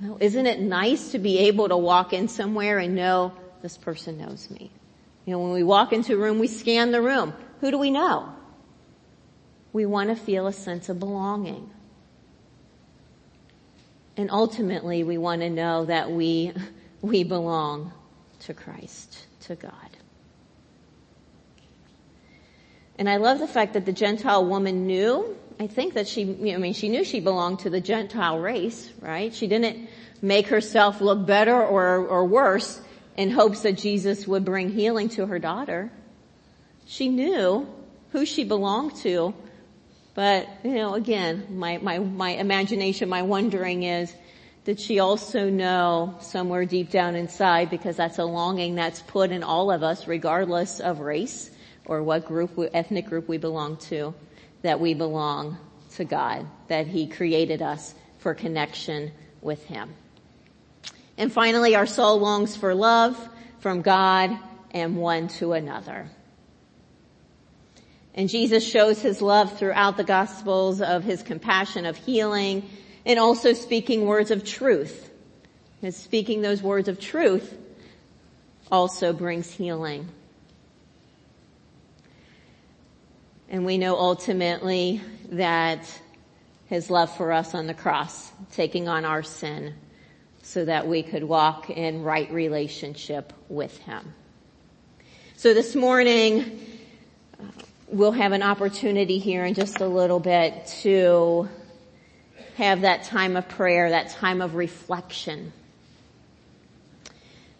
Know, 0.00 0.16
isn't 0.18 0.46
it 0.46 0.60
nice 0.60 1.12
to 1.12 1.18
be 1.18 1.38
able 1.40 1.68
to 1.68 1.76
walk 1.76 2.14
in 2.14 2.28
somewhere 2.28 2.78
and 2.78 2.94
know 2.94 3.32
this 3.60 3.76
person 3.76 4.16
knows 4.16 4.50
me? 4.50 4.70
You 5.26 5.32
know, 5.32 5.40
when 5.40 5.52
we 5.52 5.62
walk 5.62 5.92
into 5.92 6.14
a 6.14 6.16
room, 6.16 6.38
we 6.38 6.46
scan 6.46 6.90
the 6.90 7.02
room. 7.02 7.34
Who 7.60 7.70
do 7.70 7.78
we 7.78 7.90
know? 7.90 8.34
We 9.74 9.84
want 9.84 10.08
to 10.08 10.16
feel 10.16 10.46
a 10.46 10.52
sense 10.52 10.88
of 10.88 10.98
belonging. 10.98 11.70
And 14.16 14.30
ultimately 14.30 15.04
we 15.04 15.18
want 15.18 15.42
to 15.42 15.50
know 15.50 15.84
that 15.84 16.10
we, 16.10 16.52
we 17.02 17.22
belong 17.22 17.92
to 18.40 18.54
Christ, 18.54 19.26
to 19.42 19.54
God. 19.54 19.72
And 22.98 23.08
I 23.08 23.16
love 23.16 23.38
the 23.38 23.48
fact 23.48 23.74
that 23.74 23.86
the 23.86 23.92
Gentile 23.92 24.44
woman 24.44 24.86
knew, 24.86 25.36
I 25.60 25.68
think 25.68 25.94
that 25.94 26.08
she, 26.08 26.22
I 26.22 26.56
mean, 26.56 26.72
she 26.72 26.88
knew 26.88 27.04
she 27.04 27.20
belonged 27.20 27.60
to 27.60 27.70
the 27.70 27.80
Gentile 27.80 28.40
race, 28.40 28.90
right? 29.00 29.32
She 29.32 29.46
didn't 29.46 29.88
make 30.20 30.48
herself 30.48 31.00
look 31.00 31.24
better 31.24 31.54
or, 31.54 31.98
or 31.98 32.24
worse 32.24 32.80
in 33.16 33.30
hopes 33.30 33.60
that 33.62 33.74
Jesus 33.74 34.26
would 34.26 34.44
bring 34.44 34.70
healing 34.70 35.08
to 35.10 35.26
her 35.26 35.38
daughter. 35.38 35.92
She 36.86 37.08
knew 37.08 37.68
who 38.10 38.26
she 38.26 38.42
belonged 38.42 38.96
to 39.02 39.34
but, 40.14 40.48
you 40.64 40.74
know, 40.74 40.94
again, 40.94 41.46
my, 41.50 41.78
my, 41.78 41.98
my 41.98 42.30
imagination, 42.30 43.08
my 43.08 43.22
wondering 43.22 43.84
is, 43.84 44.14
did 44.64 44.80
she 44.80 44.98
also 44.98 45.48
know 45.48 46.16
somewhere 46.20 46.64
deep 46.64 46.90
down 46.90 47.14
inside, 47.14 47.70
because 47.70 47.96
that's 47.96 48.18
a 48.18 48.24
longing 48.24 48.74
that's 48.74 49.00
put 49.00 49.30
in 49.30 49.42
all 49.42 49.70
of 49.70 49.82
us, 49.82 50.06
regardless 50.06 50.80
of 50.80 51.00
race 51.00 51.50
or 51.86 52.02
what 52.02 52.26
group, 52.26 52.50
ethnic 52.74 53.06
group 53.06 53.28
we 53.28 53.38
belong 53.38 53.76
to, 53.78 54.12
that 54.62 54.80
we 54.80 54.94
belong 54.94 55.58
to 55.94 56.04
God, 56.04 56.46
that 56.68 56.86
He 56.86 57.06
created 57.06 57.62
us 57.62 57.94
for 58.18 58.34
connection 58.34 59.12
with 59.40 59.64
Him. 59.64 59.94
And 61.16 61.32
finally, 61.32 61.74
our 61.74 61.86
soul 61.86 62.18
longs 62.18 62.56
for 62.56 62.74
love 62.74 63.16
from 63.60 63.82
God 63.82 64.38
and 64.70 64.96
one 64.96 65.28
to 65.28 65.52
another. 65.52 66.08
And 68.14 68.28
Jesus 68.28 68.66
shows 68.66 69.00
his 69.00 69.22
love 69.22 69.58
throughout 69.58 69.96
the 69.96 70.04
gospels 70.04 70.80
of 70.80 71.04
his 71.04 71.22
compassion 71.22 71.86
of 71.86 71.96
healing 71.96 72.68
and 73.06 73.18
also 73.18 73.52
speaking 73.52 74.06
words 74.06 74.30
of 74.30 74.44
truth. 74.44 75.10
His 75.80 75.96
speaking 75.96 76.42
those 76.42 76.62
words 76.62 76.88
of 76.88 76.98
truth 76.98 77.56
also 78.70 79.12
brings 79.12 79.50
healing. 79.50 80.08
And 83.50 83.66
we 83.66 83.78
know 83.78 83.96
ultimately 83.96 85.00
that 85.30 85.84
his 86.66 86.88
love 86.88 87.14
for 87.16 87.32
us 87.32 87.52
on 87.52 87.66
the 87.66 87.74
cross, 87.74 88.30
taking 88.52 88.86
on 88.86 89.04
our 89.04 89.24
sin 89.24 89.74
so 90.42 90.64
that 90.64 90.86
we 90.86 91.02
could 91.02 91.24
walk 91.24 91.68
in 91.68 92.04
right 92.04 92.30
relationship 92.30 93.32
with 93.48 93.76
him. 93.78 94.14
So 95.36 95.52
this 95.52 95.74
morning, 95.74 96.64
uh, 97.40 97.46
we'll 97.88 98.12
have 98.12 98.30
an 98.30 98.42
opportunity 98.44 99.18
here 99.18 99.44
in 99.44 99.54
just 99.54 99.80
a 99.80 99.86
little 99.86 100.20
bit 100.20 100.66
to 100.82 101.48
have 102.54 102.82
that 102.82 103.02
time 103.02 103.36
of 103.36 103.48
prayer, 103.48 103.90
that 103.90 104.10
time 104.10 104.40
of 104.40 104.54
reflection. 104.54 105.52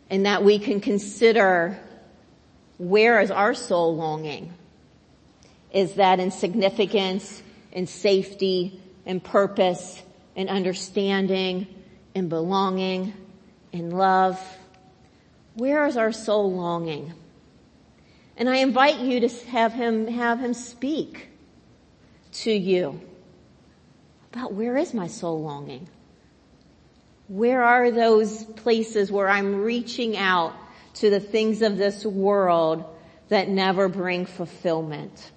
And 0.09 0.25
that 0.25 0.45
we 0.45 0.61
can 0.61 0.81
consider 0.81 1.81
where 2.79 3.21
is 3.21 3.33
our 3.33 3.55
soul 3.55 3.97
longing? 3.97 4.55
Is 5.73 5.95
that 5.95 6.21
in 6.21 6.31
significance, 6.31 7.43
in 7.73 7.87
safety, 7.87 8.81
in 9.07 9.21
purpose, 9.21 10.03
in 10.35 10.49
understanding, 10.49 11.67
in 12.15 12.29
belonging, 12.29 13.15
in 13.73 13.91
love? 13.91 14.41
Where 15.55 15.87
is 15.87 15.97
our 15.97 16.13
soul 16.13 16.53
longing? 16.53 17.13
And 18.37 18.49
I 18.49 18.57
invite 18.57 19.01
you 19.01 19.21
to 19.21 19.29
have 19.47 19.73
him, 19.73 20.07
have 20.07 20.41
him 20.41 20.55
speak 20.55 21.29
to 22.33 22.53
you 22.53 23.01
about 24.33 24.53
where 24.55 24.77
is 24.77 24.95
my 24.95 25.09
soul 25.09 25.43
longing? 25.43 25.89
Where 27.29 27.63
are 27.63 27.91
those 27.91 28.45
places 28.45 29.11
where 29.13 29.29
I'm 29.29 29.63
reaching 29.63 30.17
out 30.17 30.55
to 30.95 31.11
the 31.11 31.21
things 31.21 31.63
of 31.63 31.77
this 31.77 32.05
world 32.05 32.85
that 33.29 33.49
never 33.49 33.89
bring 33.89 34.27
fulfillment, 34.27 35.31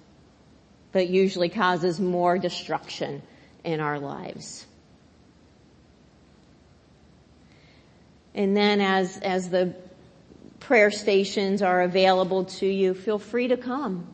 but 0.94 1.08
usually 1.08 1.48
causes 1.48 1.98
more 1.98 2.38
destruction 2.38 3.20
in 3.64 3.80
our 3.80 3.98
lives? 3.98 4.64
And 8.32 8.56
then 8.56 8.80
as, 8.80 9.18
as 9.18 9.50
the 9.50 9.74
prayer 10.60 10.92
stations 10.92 11.62
are 11.62 11.82
available 11.82 12.44
to 12.44 12.66
you. 12.66 12.94
Feel 12.94 13.18
free 13.18 13.48
to 13.48 13.56
come. 13.56 14.06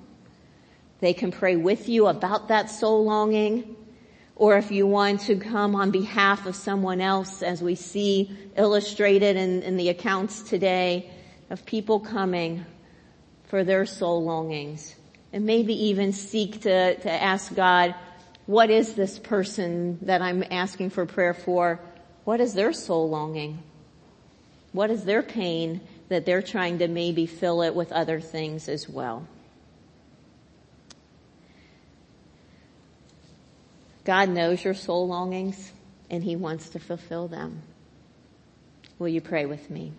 They 1.01 1.13
can 1.13 1.33
pray 1.33 1.57
with 1.57 1.89
you 1.89 2.07
about 2.07 2.49
that 2.49 2.71
soul 2.71 3.05
longing. 3.05 3.77
Or 4.35 4.57
if 4.57 4.71
you 4.71 4.87
want 4.87 5.21
to 5.23 5.37
come 5.37 5.75
on 5.75 5.91
behalf 5.91 6.47
of 6.47 6.57
someone 6.57 7.03
else 7.03 7.43
as 7.43 7.63
we 7.63 7.75
see 7.75 8.35
illustrated 8.57 9.37
in, 9.37 9.63
in 9.63 9.77
the 9.77 9.91
accounts 9.91 10.43
today 10.43 11.11
of 11.51 11.67
people 11.67 12.01
coming 12.01 12.65
for 13.49 13.65
their 13.65 13.85
soul 13.85 14.25
longings 14.25 14.95
and 15.33 15.45
maybe 15.45 15.75
even 15.89 16.13
seek 16.13 16.63
to, 16.63 16.97
to 16.97 17.11
ask 17.11 17.55
God, 17.55 17.95
what 18.47 18.71
is 18.71 18.95
this 18.95 19.19
person 19.19 19.99
that 20.03 20.23
I'm 20.23 20.45
asking 20.51 20.91
for 20.91 21.07
prayer 21.07 21.35
for? 21.35 21.81
What 22.25 22.41
is 22.41 22.55
their 22.55 22.73
soul 22.73 23.09
longing? 23.09 23.63
What 24.73 24.91
is 24.91 25.05
their 25.05 25.23
pain 25.23 25.81
that 26.11 26.27
they're 26.27 26.43
trying 26.43 26.79
to 26.81 26.89
maybe 26.89 27.25
fill 27.25 27.63
it 27.63 27.75
with 27.75 27.93
other 27.93 28.21
things 28.21 28.69
as 28.69 28.89
well. 28.89 29.27
God 34.05 34.29
knows 34.29 34.63
your 34.63 34.75
soul 34.75 35.07
longings 35.07 35.73
and 36.11 36.25
he 36.25 36.35
wants 36.35 36.71
to 36.71 36.81
fulfill 36.81 37.29
them. 37.29 37.63
Will 38.99 39.09
you 39.09 39.21
pray 39.21 39.47
with 39.47 39.71
me? 39.71 39.93